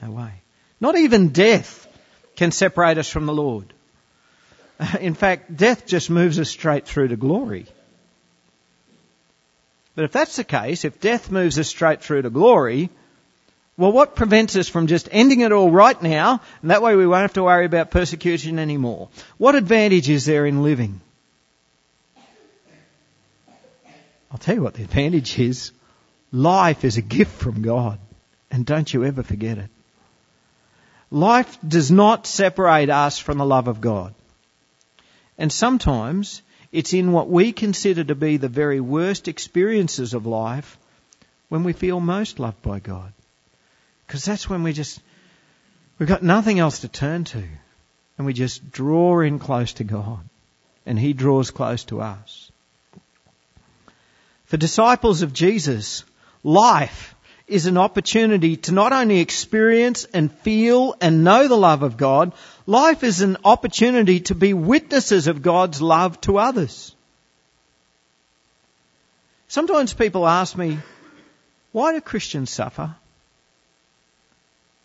No 0.00 0.12
way. 0.12 0.32
Not 0.80 0.96
even 0.96 1.30
death 1.30 1.88
can 2.36 2.52
separate 2.52 2.98
us 2.98 3.08
from 3.08 3.26
the 3.26 3.34
Lord. 3.34 3.72
In 5.00 5.14
fact, 5.14 5.56
death 5.56 5.86
just 5.86 6.08
moves 6.08 6.38
us 6.38 6.48
straight 6.48 6.86
through 6.86 7.08
to 7.08 7.16
glory. 7.16 7.66
But 9.96 10.04
if 10.04 10.12
that's 10.12 10.36
the 10.36 10.44
case, 10.44 10.84
if 10.84 11.00
death 11.00 11.30
moves 11.30 11.58
us 11.58 11.68
straight 11.68 12.00
through 12.02 12.22
to 12.22 12.30
glory, 12.30 12.90
well, 13.76 13.90
what 13.90 14.14
prevents 14.14 14.54
us 14.54 14.68
from 14.68 14.86
just 14.86 15.08
ending 15.10 15.40
it 15.40 15.50
all 15.50 15.70
right 15.70 16.00
now, 16.00 16.40
and 16.62 16.70
that 16.70 16.82
way 16.82 16.94
we 16.94 17.06
won't 17.06 17.22
have 17.22 17.32
to 17.32 17.42
worry 17.42 17.66
about 17.66 17.90
persecution 17.90 18.58
anymore? 18.60 19.08
What 19.36 19.56
advantage 19.56 20.08
is 20.08 20.24
there 20.24 20.46
in 20.46 20.62
living? 20.62 21.00
I'll 24.30 24.38
tell 24.38 24.54
you 24.54 24.62
what 24.62 24.74
the 24.74 24.84
advantage 24.84 25.38
is. 25.38 25.72
Life 26.30 26.84
is 26.84 26.96
a 26.96 27.02
gift 27.02 27.32
from 27.32 27.62
God, 27.62 27.98
and 28.50 28.64
don't 28.64 28.92
you 28.92 29.04
ever 29.04 29.22
forget 29.22 29.58
it. 29.58 29.70
Life 31.10 31.58
does 31.66 31.90
not 31.90 32.26
separate 32.26 32.90
us 32.90 33.18
from 33.18 33.38
the 33.38 33.46
love 33.46 33.68
of 33.68 33.80
God. 33.80 34.14
And 35.36 35.52
sometimes 35.52 36.42
it's 36.70 36.92
in 36.92 37.12
what 37.12 37.28
we 37.28 37.52
consider 37.52 38.04
to 38.04 38.14
be 38.14 38.36
the 38.36 38.48
very 38.48 38.80
worst 38.80 39.26
experiences 39.28 40.14
of 40.14 40.26
life 40.26 40.78
when 41.48 41.64
we 41.64 41.72
feel 41.72 42.00
most 42.00 42.38
loved 42.38 42.62
by 42.62 42.80
God. 42.80 43.12
Because 44.06 44.24
that's 44.24 44.48
when 44.48 44.62
we 44.62 44.72
just, 44.72 45.00
we've 45.98 46.08
got 46.08 46.22
nothing 46.22 46.58
else 46.58 46.80
to 46.80 46.88
turn 46.88 47.24
to. 47.24 47.42
And 48.16 48.26
we 48.26 48.32
just 48.32 48.70
draw 48.70 49.20
in 49.20 49.38
close 49.38 49.72
to 49.74 49.84
God. 49.84 50.20
And 50.86 50.98
He 50.98 51.12
draws 51.12 51.50
close 51.50 51.84
to 51.84 52.00
us. 52.00 52.50
For 54.46 54.56
disciples 54.56 55.22
of 55.22 55.32
Jesus, 55.32 56.04
life 56.42 57.14
is 57.46 57.66
an 57.66 57.76
opportunity 57.76 58.56
to 58.56 58.72
not 58.72 58.92
only 58.92 59.20
experience 59.20 60.04
and 60.04 60.32
feel 60.32 60.94
and 61.00 61.24
know 61.24 61.48
the 61.48 61.56
love 61.56 61.82
of 61.82 61.96
God, 61.96 62.32
life 62.66 63.02
is 63.02 63.20
an 63.20 63.36
opportunity 63.44 64.20
to 64.20 64.34
be 64.34 64.54
witnesses 64.54 65.26
of 65.26 65.42
God's 65.42 65.82
love 65.82 66.20
to 66.22 66.38
others. 66.38 66.94
Sometimes 69.48 69.92
people 69.92 70.26
ask 70.26 70.56
me, 70.56 70.78
why 71.72 71.92
do 71.92 72.00
Christians 72.00 72.50
suffer? 72.50 72.94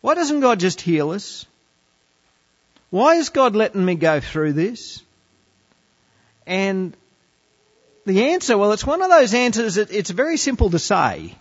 Why 0.00 0.14
doesn't 0.14 0.40
God 0.40 0.60
just 0.60 0.80
heal 0.80 1.10
us? 1.10 1.46
Why 2.90 3.16
is 3.16 3.28
God 3.28 3.54
letting 3.54 3.84
me 3.84 3.94
go 3.94 4.20
through 4.20 4.54
this? 4.54 5.02
And 6.46 6.96
the 8.06 8.30
answer, 8.30 8.58
well, 8.58 8.72
it's 8.72 8.86
one 8.86 9.02
of 9.02 9.10
those 9.10 9.34
answers 9.34 9.76
that 9.76 9.92
it's 9.92 10.10
very 10.10 10.36
simple 10.36 10.70
to 10.70 10.78
say. 10.78 11.34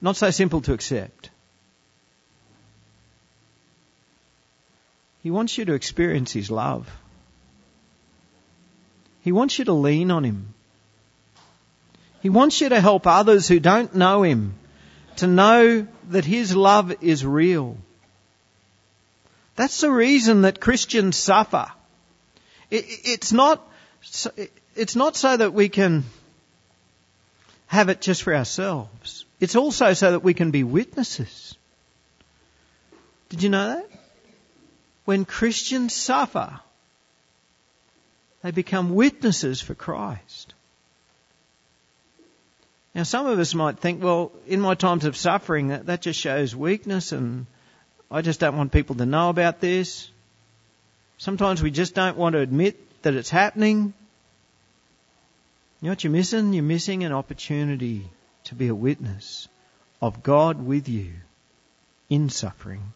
Not 0.00 0.16
so 0.16 0.30
simple 0.30 0.60
to 0.62 0.72
accept. 0.72 1.30
He 5.22 5.30
wants 5.30 5.56
you 5.56 5.64
to 5.66 5.74
experience 5.74 6.32
His 6.32 6.50
love. 6.50 6.90
He 9.22 9.32
wants 9.32 9.58
you 9.58 9.64
to 9.66 9.72
lean 9.72 10.10
on 10.10 10.24
Him. 10.24 10.54
He 12.20 12.28
wants 12.28 12.60
you 12.60 12.70
to 12.70 12.80
help 12.80 13.06
others 13.06 13.48
who 13.48 13.60
don't 13.60 13.94
know 13.94 14.22
Him 14.22 14.54
to 15.16 15.26
know 15.26 15.86
that 16.10 16.24
His 16.24 16.54
love 16.54 17.02
is 17.02 17.24
real. 17.24 17.76
That's 19.56 19.80
the 19.80 19.90
reason 19.90 20.42
that 20.42 20.60
Christians 20.60 21.16
suffer. 21.16 21.66
it's 22.70 23.32
not, 23.32 23.66
it's 24.74 24.96
not 24.96 25.16
so 25.16 25.36
that 25.36 25.52
we 25.52 25.68
can 25.68 26.04
have 27.66 27.88
it 27.88 28.00
just 28.00 28.22
for 28.22 28.34
ourselves. 28.34 29.24
It's 29.40 29.56
also 29.56 29.92
so 29.92 30.12
that 30.12 30.24
we 30.24 30.34
can 30.34 30.50
be 30.50 30.64
witnesses. 30.64 31.56
Did 33.28 33.42
you 33.42 33.48
know 33.48 33.76
that? 33.76 33.90
When 35.04 35.24
Christians 35.24 35.92
suffer, 35.92 36.60
they 38.42 38.50
become 38.50 38.94
witnesses 38.94 39.60
for 39.60 39.74
Christ. 39.74 40.53
Now, 42.94 43.02
some 43.02 43.26
of 43.26 43.38
us 43.38 43.54
might 43.54 43.80
think, 43.80 44.02
well, 44.02 44.30
in 44.46 44.60
my 44.60 44.74
times 44.74 45.04
of 45.04 45.16
suffering, 45.16 45.68
that, 45.68 45.86
that 45.86 46.00
just 46.00 46.20
shows 46.20 46.54
weakness 46.54 47.10
and 47.12 47.46
I 48.10 48.22
just 48.22 48.38
don't 48.38 48.56
want 48.56 48.70
people 48.70 48.96
to 48.96 49.06
know 49.06 49.30
about 49.30 49.60
this. 49.60 50.08
Sometimes 51.18 51.60
we 51.60 51.72
just 51.72 51.94
don't 51.94 52.16
want 52.16 52.34
to 52.34 52.40
admit 52.40 53.02
that 53.02 53.14
it's 53.14 53.30
happening. 53.30 53.92
You 55.80 55.86
know 55.86 55.90
what 55.90 56.04
you're 56.04 56.12
missing? 56.12 56.52
You're 56.52 56.62
missing 56.62 57.02
an 57.02 57.12
opportunity 57.12 58.08
to 58.44 58.54
be 58.54 58.68
a 58.68 58.74
witness 58.74 59.48
of 60.00 60.22
God 60.22 60.64
with 60.64 60.88
you 60.88 61.12
in 62.08 62.28
suffering. 62.28 62.92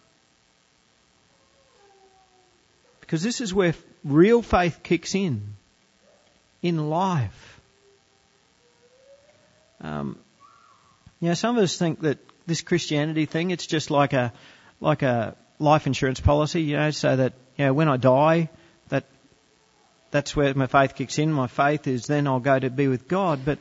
Because 3.00 3.22
this 3.22 3.40
is 3.40 3.52
where 3.52 3.74
real 4.04 4.42
faith 4.42 4.80
kicks 4.82 5.14
in, 5.14 5.54
in 6.62 6.90
life. 6.90 7.57
Um, 9.80 10.18
you 11.20 11.28
know, 11.28 11.34
some 11.34 11.56
of 11.56 11.64
us 11.64 11.76
think 11.76 12.00
that 12.00 12.18
this 12.46 12.62
Christianity 12.62 13.26
thing, 13.26 13.50
it's 13.50 13.66
just 13.66 13.90
like 13.90 14.12
a, 14.12 14.32
like 14.80 15.02
a 15.02 15.36
life 15.58 15.86
insurance 15.86 16.20
policy, 16.20 16.62
you 16.62 16.76
know, 16.76 16.90
so 16.90 17.16
that, 17.16 17.32
you 17.56 17.66
know, 17.66 17.72
when 17.72 17.88
I 17.88 17.96
die, 17.96 18.50
that, 18.88 19.04
that's 20.10 20.34
where 20.34 20.54
my 20.54 20.66
faith 20.66 20.94
kicks 20.94 21.18
in. 21.18 21.32
My 21.32 21.46
faith 21.46 21.86
is 21.86 22.06
then 22.06 22.26
I'll 22.26 22.40
go 22.40 22.58
to 22.58 22.70
be 22.70 22.88
with 22.88 23.08
God. 23.08 23.44
But 23.44 23.58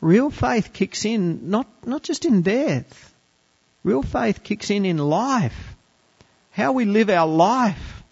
Real 0.00 0.30
faith 0.30 0.72
kicks 0.72 1.04
in 1.04 1.50
not, 1.50 1.66
not 1.84 2.02
just 2.02 2.24
in 2.24 2.42
death. 2.42 3.14
Real 3.82 4.02
faith 4.02 4.42
kicks 4.42 4.70
in 4.70 4.84
in 4.84 4.98
life. 4.98 5.76
How 6.52 6.72
we 6.72 6.84
live 6.84 7.10
our 7.10 7.26
life 7.26 8.02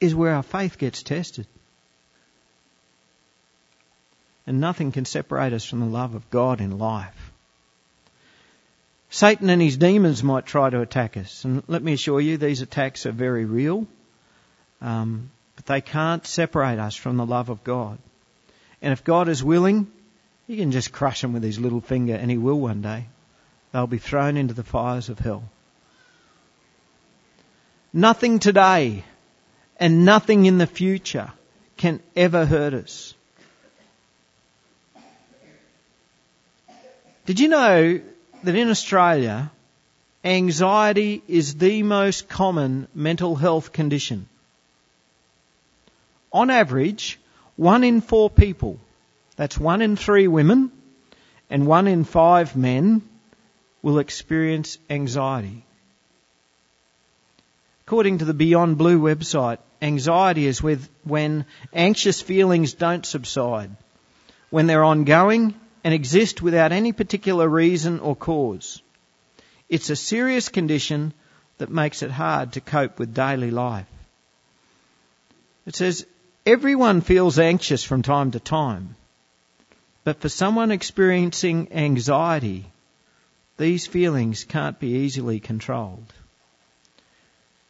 is 0.00 0.14
where 0.14 0.34
our 0.34 0.42
faith 0.42 0.78
gets 0.78 1.02
tested. 1.02 1.46
And 4.50 4.60
nothing 4.60 4.90
can 4.90 5.04
separate 5.04 5.52
us 5.52 5.64
from 5.64 5.78
the 5.78 5.86
love 5.86 6.16
of 6.16 6.28
God 6.28 6.60
in 6.60 6.76
life. 6.76 7.30
Satan 9.08 9.48
and 9.48 9.62
his 9.62 9.76
demons 9.76 10.24
might 10.24 10.44
try 10.44 10.68
to 10.68 10.80
attack 10.80 11.16
us, 11.16 11.44
and 11.44 11.62
let 11.68 11.84
me 11.84 11.92
assure 11.92 12.20
you, 12.20 12.36
these 12.36 12.60
attacks 12.60 13.06
are 13.06 13.12
very 13.12 13.44
real, 13.44 13.86
um, 14.82 15.30
but 15.54 15.66
they 15.66 15.80
can't 15.80 16.26
separate 16.26 16.80
us 16.80 16.96
from 16.96 17.16
the 17.16 17.24
love 17.24 17.48
of 17.48 17.62
God. 17.62 17.98
And 18.82 18.92
if 18.92 19.04
God 19.04 19.28
is 19.28 19.44
willing, 19.44 19.86
He 20.48 20.56
can 20.56 20.72
just 20.72 20.90
crush 20.90 21.20
them 21.20 21.32
with 21.32 21.44
His 21.44 21.60
little 21.60 21.80
finger, 21.80 22.16
and 22.16 22.28
He 22.28 22.36
will 22.36 22.58
one 22.58 22.82
day. 22.82 23.06
They'll 23.70 23.86
be 23.86 23.98
thrown 23.98 24.36
into 24.36 24.54
the 24.54 24.64
fires 24.64 25.10
of 25.10 25.20
hell. 25.20 25.44
Nothing 27.92 28.40
today 28.40 29.04
and 29.76 30.04
nothing 30.04 30.46
in 30.46 30.58
the 30.58 30.66
future 30.66 31.30
can 31.76 32.00
ever 32.16 32.44
hurt 32.44 32.74
us. 32.74 33.14
Did 37.30 37.38
you 37.38 37.46
know 37.46 38.00
that 38.42 38.56
in 38.56 38.70
Australia, 38.70 39.52
anxiety 40.24 41.22
is 41.28 41.54
the 41.54 41.84
most 41.84 42.28
common 42.28 42.88
mental 42.92 43.36
health 43.36 43.72
condition? 43.72 44.28
On 46.32 46.50
average, 46.50 47.20
one 47.54 47.84
in 47.84 48.00
four 48.00 48.30
people, 48.30 48.80
that's 49.36 49.56
one 49.56 49.80
in 49.80 49.94
three 49.94 50.26
women 50.26 50.72
and 51.48 51.68
one 51.68 51.86
in 51.86 52.02
five 52.02 52.56
men, 52.56 53.00
will 53.80 54.00
experience 54.00 54.78
anxiety. 54.90 55.62
According 57.86 58.18
to 58.18 58.24
the 58.24 58.34
Beyond 58.34 58.76
Blue 58.76 58.98
website, 58.98 59.58
anxiety 59.80 60.46
is 60.46 60.60
with 60.60 60.88
when 61.04 61.44
anxious 61.72 62.20
feelings 62.20 62.74
don't 62.74 63.06
subside, 63.06 63.70
when 64.50 64.66
they're 64.66 64.82
ongoing 64.82 65.54
and 65.82 65.94
exist 65.94 66.42
without 66.42 66.72
any 66.72 66.92
particular 66.92 67.48
reason 67.48 68.00
or 68.00 68.14
cause. 68.14 68.82
It's 69.68 69.90
a 69.90 69.96
serious 69.96 70.48
condition 70.48 71.12
that 71.58 71.70
makes 71.70 72.02
it 72.02 72.10
hard 72.10 72.52
to 72.52 72.60
cope 72.60 72.98
with 72.98 73.14
daily 73.14 73.50
life. 73.50 73.86
It 75.66 75.76
says, 75.76 76.06
everyone 76.44 77.00
feels 77.00 77.38
anxious 77.38 77.84
from 77.84 78.02
time 78.02 78.32
to 78.32 78.40
time, 78.40 78.96
but 80.04 80.20
for 80.20 80.28
someone 80.28 80.70
experiencing 80.70 81.68
anxiety, 81.72 82.66
these 83.56 83.86
feelings 83.86 84.44
can't 84.44 84.80
be 84.80 85.04
easily 85.04 85.38
controlled. 85.38 86.12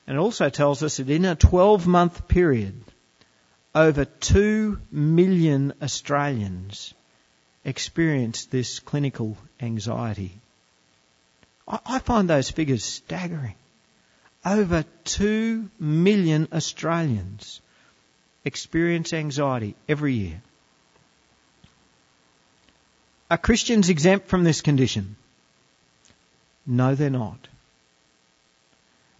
And 0.06 0.16
it 0.16 0.20
also 0.20 0.48
tells 0.48 0.82
us 0.82 0.96
that 0.96 1.10
in 1.10 1.24
a 1.24 1.34
12 1.34 1.86
month 1.86 2.28
period, 2.28 2.80
over 3.74 4.04
2 4.04 4.80
million 4.90 5.72
Australians 5.82 6.94
experienced 7.64 8.50
this 8.50 8.78
clinical 8.78 9.36
anxiety. 9.60 10.32
I, 11.68 11.98
find 12.00 12.28
those 12.28 12.50
figures 12.50 12.84
staggering. 12.84 13.54
Over 14.44 14.84
2 15.04 15.70
million 15.78 16.48
Australians 16.52 17.60
experience 18.44 19.12
anxiety 19.12 19.76
every 19.88 20.14
year. 20.14 20.42
Are 23.30 23.38
Christians 23.38 23.88
exempt 23.88 24.28
from 24.28 24.42
this 24.42 24.60
condition? 24.60 25.14
No, 26.66 26.94
they're 26.94 27.10
not. 27.10 27.48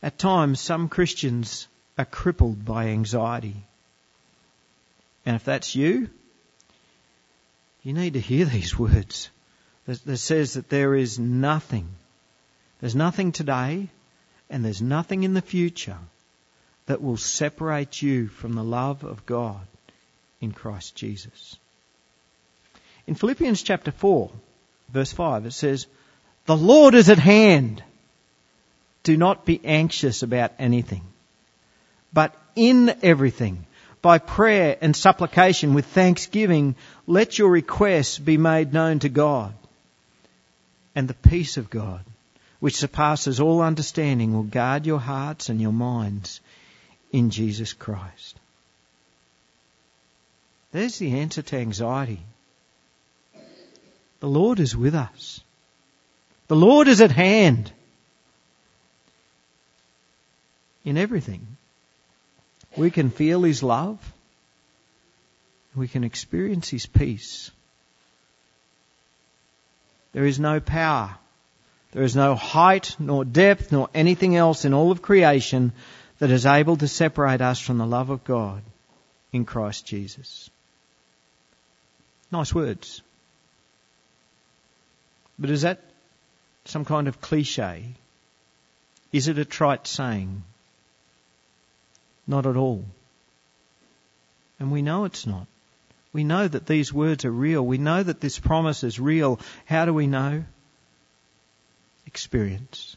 At 0.02 0.18
times, 0.18 0.60
some 0.60 0.88
Christians 0.88 1.68
are 1.98 2.04
crippled 2.06 2.64
by 2.64 2.88
anxiety. 2.88 3.56
And 5.26 5.36
if 5.36 5.44
that's 5.44 5.76
you, 5.76 6.10
you 7.82 7.92
need 7.92 8.14
to 8.14 8.20
hear 8.20 8.44
these 8.44 8.78
words 8.78 9.30
that 9.86 10.18
says 10.18 10.54
that 10.54 10.68
there 10.68 10.94
is 10.94 11.18
nothing, 11.18 11.88
there's 12.80 12.94
nothing 12.94 13.32
today, 13.32 13.88
and 14.48 14.64
there's 14.64 14.82
nothing 14.82 15.22
in 15.22 15.34
the 15.34 15.42
future 15.42 15.98
that 16.86 17.02
will 17.02 17.16
separate 17.16 18.02
you 18.02 18.28
from 18.28 18.52
the 18.52 18.64
love 18.64 19.04
of 19.04 19.26
God 19.26 19.66
in 20.40 20.52
Christ 20.52 20.94
Jesus. 20.94 21.56
In 23.06 23.14
Philippians 23.14 23.62
chapter 23.62 23.90
4, 23.90 24.30
verse 24.92 25.12
5, 25.12 25.46
it 25.46 25.52
says, 25.52 25.86
the 26.46 26.56
Lord 26.56 26.94
is 26.94 27.10
at 27.10 27.18
hand. 27.18 27.82
Do 29.02 29.16
not 29.16 29.44
be 29.44 29.60
anxious 29.64 30.22
about 30.22 30.52
anything, 30.58 31.02
but 32.12 32.36
in 32.54 32.94
everything, 33.02 33.66
by 34.02 34.18
prayer 34.18 34.76
and 34.80 34.96
supplication 34.96 35.74
with 35.74 35.86
thanksgiving, 35.86 36.74
let 37.06 37.38
your 37.38 37.50
requests 37.50 38.18
be 38.18 38.36
made 38.36 38.72
known 38.72 39.00
to 39.00 39.08
God. 39.08 39.54
And 40.94 41.06
the 41.06 41.14
peace 41.14 41.56
of 41.56 41.70
God, 41.70 42.00
which 42.60 42.76
surpasses 42.76 43.40
all 43.40 43.60
understanding, 43.60 44.32
will 44.34 44.42
guard 44.42 44.86
your 44.86 45.00
hearts 45.00 45.48
and 45.48 45.60
your 45.60 45.72
minds 45.72 46.40
in 47.12 47.30
Jesus 47.30 47.72
Christ. 47.72 48.38
There's 50.72 50.98
the 50.98 51.18
answer 51.20 51.42
to 51.42 51.56
anxiety. 51.56 52.20
The 54.20 54.28
Lord 54.28 54.60
is 54.60 54.76
with 54.76 54.94
us. 54.94 55.40
The 56.48 56.56
Lord 56.56 56.88
is 56.88 57.00
at 57.00 57.10
hand 57.10 57.72
in 60.84 60.96
everything. 60.96 61.46
We 62.76 62.90
can 62.90 63.10
feel 63.10 63.42
His 63.42 63.62
love. 63.62 63.98
We 65.74 65.88
can 65.88 66.04
experience 66.04 66.68
His 66.68 66.86
peace. 66.86 67.50
There 70.12 70.26
is 70.26 70.40
no 70.40 70.60
power. 70.60 71.16
There 71.92 72.02
is 72.02 72.14
no 72.14 72.34
height, 72.34 72.96
nor 72.98 73.24
depth, 73.24 73.72
nor 73.72 73.88
anything 73.94 74.36
else 74.36 74.64
in 74.64 74.74
all 74.74 74.90
of 74.90 75.02
creation 75.02 75.72
that 76.18 76.30
is 76.30 76.46
able 76.46 76.76
to 76.76 76.88
separate 76.88 77.40
us 77.40 77.58
from 77.58 77.78
the 77.78 77.86
love 77.86 78.10
of 78.10 78.24
God 78.24 78.62
in 79.32 79.44
Christ 79.44 79.86
Jesus. 79.86 80.50
Nice 82.30 82.54
words. 82.54 83.02
But 85.38 85.50
is 85.50 85.62
that 85.62 85.80
some 86.64 86.84
kind 86.84 87.08
of 87.08 87.20
cliche? 87.20 87.84
Is 89.12 89.26
it 89.26 89.38
a 89.38 89.44
trite 89.44 89.86
saying? 89.86 90.44
Not 92.30 92.46
at 92.46 92.56
all. 92.56 92.84
And 94.60 94.70
we 94.70 94.82
know 94.82 95.04
it's 95.04 95.26
not. 95.26 95.48
We 96.12 96.22
know 96.22 96.46
that 96.46 96.64
these 96.64 96.92
words 96.92 97.24
are 97.24 97.30
real. 97.32 97.66
We 97.66 97.76
know 97.76 98.00
that 98.00 98.20
this 98.20 98.38
promise 98.38 98.84
is 98.84 99.00
real. 99.00 99.40
How 99.64 99.84
do 99.84 99.92
we 99.92 100.06
know? 100.06 100.44
Experience. 102.06 102.96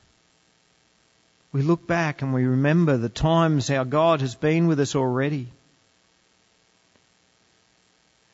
We 1.51 1.63
look 1.63 1.87
back 1.87 2.21
and 2.21 2.31
we 2.31 2.45
remember 2.45 2.97
the 2.97 3.09
times 3.09 3.71
our 3.71 3.85
God 3.85 4.21
has 4.21 4.35
been 4.35 4.67
with 4.67 4.79
us 4.79 4.95
already. 4.95 5.47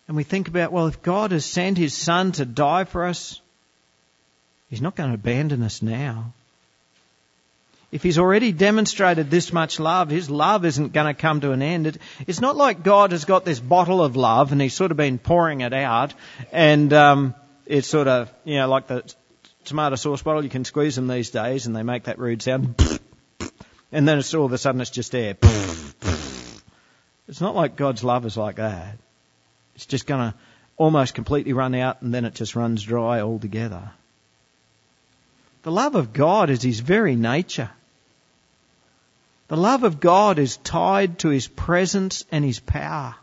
And 0.10 0.18
we 0.18 0.24
think 0.24 0.50
about, 0.50 0.74
well, 0.74 0.88
if 0.88 1.02
God 1.02 1.32
has 1.32 1.46
sent 1.46 1.78
His 1.78 1.94
Son 1.94 2.34
to 2.34 2.46
die 2.46 2.84
for 2.84 3.06
us, 3.06 3.40
He's 4.70 4.82
not 4.82 4.98
going 4.98 5.12
to 5.12 5.16
abandon 5.16 5.64
us 5.64 5.82
now. 5.82 6.34
If 7.92 8.04
He's 8.04 8.20
already 8.20 8.52
demonstrated 8.52 9.32
this 9.32 9.52
much 9.52 9.80
love, 9.80 10.10
His 10.10 10.30
love 10.30 10.66
isn't 10.66 10.94
going 10.94 11.08
to 11.08 11.20
come 11.20 11.42
to 11.42 11.52
an 11.52 11.62
end. 11.62 11.88
It, 11.88 11.98
it's 12.28 12.42
not 12.42 12.56
like 12.56 12.84
God 12.84 13.12
has 13.12 13.26
got 13.26 13.46
this 13.46 13.60
bottle 13.60 14.04
of 14.04 14.16
love 14.16 14.52
and 14.52 14.62
He's 14.62 14.76
sort 14.76 14.92
of 14.92 14.98
been 14.98 15.18
pouring 15.18 15.62
it 15.62 15.74
out 15.74 16.14
and 16.52 16.94
um, 16.94 17.36
it's 17.66 17.88
sort 17.88 18.08
of, 18.08 18.32
you 18.46 18.58
know, 18.58 18.68
like 18.68 18.88
the 18.88 19.12
tomato 19.66 19.96
sauce 19.96 20.22
bottle, 20.22 20.44
you 20.44 20.50
can 20.50 20.66
squeeze 20.66 20.96
them 20.96 21.08
these 21.08 21.30
days 21.30 21.66
and 21.66 21.76
they 21.76 21.84
make 21.84 22.04
that 22.04 22.20
rude 22.20 22.42
sound. 22.42 22.76
And 23.92 24.08
then 24.08 24.20
it's 24.20 24.34
all 24.34 24.46
of 24.46 24.54
a 24.54 24.58
sudden 24.58 24.82
it's 24.82 24.92
just 24.92 25.16
air. 25.16 25.36
It's 27.28 27.42
not 27.42 27.56
like 27.56 27.76
God's 27.76 28.04
love 28.04 28.26
is 28.26 28.38
like 28.38 28.58
that. 28.58 28.98
It's 29.76 29.86
just 29.86 30.06
going 30.06 30.32
to 30.32 30.38
almost 30.78 31.14
completely 31.14 31.54
run 31.54 31.76
out 31.76 32.02
and 32.02 32.14
then 32.14 32.26
it 32.26 32.34
just 32.36 32.56
runs 32.56 32.84
dry 32.84 33.22
altogether. 33.22 33.92
The 35.64 35.72
love 35.72 35.96
of 35.96 36.14
God 36.14 36.50
is 36.50 36.62
His 36.62 36.80
very 36.80 37.16
nature. 37.16 37.70
The 39.50 39.58
love 39.58 39.84
of 39.84 40.00
God 40.00 40.38
is 40.38 40.58
tied 40.58 41.20
to 41.20 41.30
His 41.30 41.48
presence 41.48 42.24
and 42.32 42.46
His 42.46 42.60
power. 42.60 43.16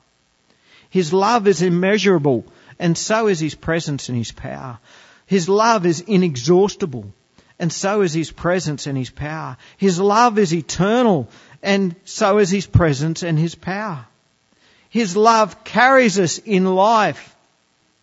His 0.90 1.12
love 1.12 1.46
is 1.46 1.62
immeasurable 1.62 2.44
and 2.80 2.98
so 2.98 3.28
is 3.28 3.38
His 3.38 3.54
presence 3.54 4.08
and 4.08 4.18
His 4.18 4.32
power. 4.32 4.80
His 5.26 5.48
love 5.48 5.86
is 5.86 6.00
inexhaustible 6.00 7.12
and 7.60 7.72
so 7.72 8.02
is 8.02 8.12
His 8.12 8.32
presence 8.32 8.88
and 8.88 8.98
His 8.98 9.08
power. 9.08 9.56
His 9.76 10.00
love 10.00 10.36
is 10.40 10.52
eternal 10.52 11.28
and 11.62 11.94
so 12.04 12.38
is 12.38 12.50
His 12.50 12.66
presence 12.66 13.22
and 13.22 13.38
His 13.38 13.54
power. 13.54 14.04
His 14.90 15.16
love 15.16 15.62
carries 15.62 16.18
us 16.18 16.38
in 16.38 16.64
life 16.64 17.36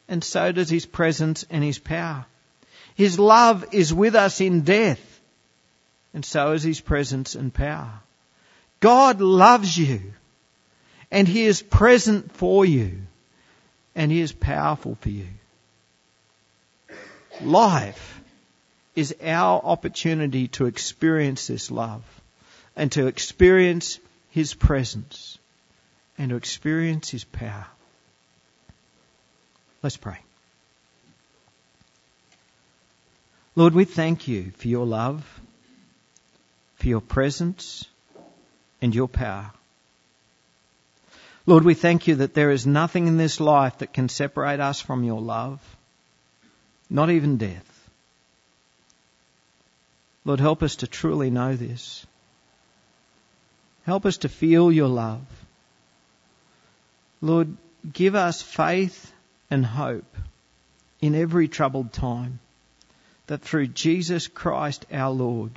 and 0.07 0.23
so 0.23 0.53
does 0.53 0.69
His 0.69 0.85
presence 0.85 1.45
and 1.49 1.61
His 1.61 1.77
power. 1.77 2.25
His 2.95 3.19
love 3.19 3.65
is 3.73 3.93
with 3.93 4.15
us 4.15 4.39
in 4.39 4.61
death, 4.61 5.01
and 6.13 6.23
so 6.23 6.51
is 6.51 6.63
His 6.63 6.79
presence 6.79 7.35
and 7.35 7.53
power. 7.53 7.91
God 8.83 9.21
loves 9.21 9.77
you, 9.77 10.13
and 11.09 11.25
He 11.25 11.45
is 11.45 11.61
present 11.61 12.33
for 12.33 12.65
you. 12.65 13.03
and 13.95 14.11
He 14.11 14.19
is 14.19 14.33
powerful 14.33 14.97
for 14.99 15.09
you. 15.09 15.27
Life 17.41 18.19
is 18.93 19.15
our 19.23 19.61
opportunity 19.63 20.49
to 20.49 20.65
experience 20.65 21.47
this 21.47 21.71
love 21.71 22.03
and 22.75 22.91
to 22.91 23.07
experience 23.07 23.99
His 24.31 24.53
presence 24.53 25.37
and 26.17 26.31
to 26.31 26.35
experience 26.35 27.09
His 27.09 27.23
power. 27.23 27.67
Let's 29.81 29.95
pray. 29.97 30.19
Lord, 33.55 33.73
we 33.73 33.85
thank 33.85 34.27
you 34.27 34.51
for 34.57 34.67
your 34.67 34.85
love, 34.85 35.23
for 36.75 36.87
your 36.87 37.01
presence, 37.01 37.85
and 38.83 38.93
your 38.93 39.07
power. 39.07 39.49
Lord, 41.45 41.63
we 41.63 41.73
thank 41.73 42.05
you 42.07 42.15
that 42.15 42.33
there 42.33 42.51
is 42.51 42.67
nothing 42.67 43.07
in 43.07 43.17
this 43.17 43.39
life 43.39 43.77
that 43.77 43.93
can 43.93 44.09
separate 44.09 44.59
us 44.59 44.81
from 44.81 45.05
your 45.05 45.21
love, 45.21 45.61
not 46.89 47.09
even 47.09 47.37
death. 47.37 47.69
Lord, 50.25 50.41
help 50.41 50.61
us 50.63 50.77
to 50.77 50.87
truly 50.87 51.29
know 51.29 51.55
this. 51.55 52.05
Help 53.85 54.05
us 54.05 54.17
to 54.17 54.29
feel 54.29 54.69
your 54.69 54.89
love. 54.89 55.25
Lord, 57.21 57.55
give 57.91 58.15
us 58.15 58.41
faith 58.41 59.13
and 59.49 59.65
hope 59.65 60.17
in 61.01 61.15
every 61.15 61.47
troubled 61.47 61.93
time 61.93 62.39
that 63.27 63.41
through 63.41 63.67
Jesus 63.67 64.27
Christ 64.27 64.85
our 64.91 65.11
Lord, 65.11 65.51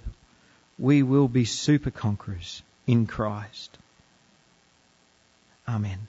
we 0.79 1.03
will 1.03 1.27
be 1.27 1.45
super 1.45 1.91
conquerors 1.91 2.63
in 2.87 3.07
Christ. 3.07 3.79
Amen. 5.69 6.09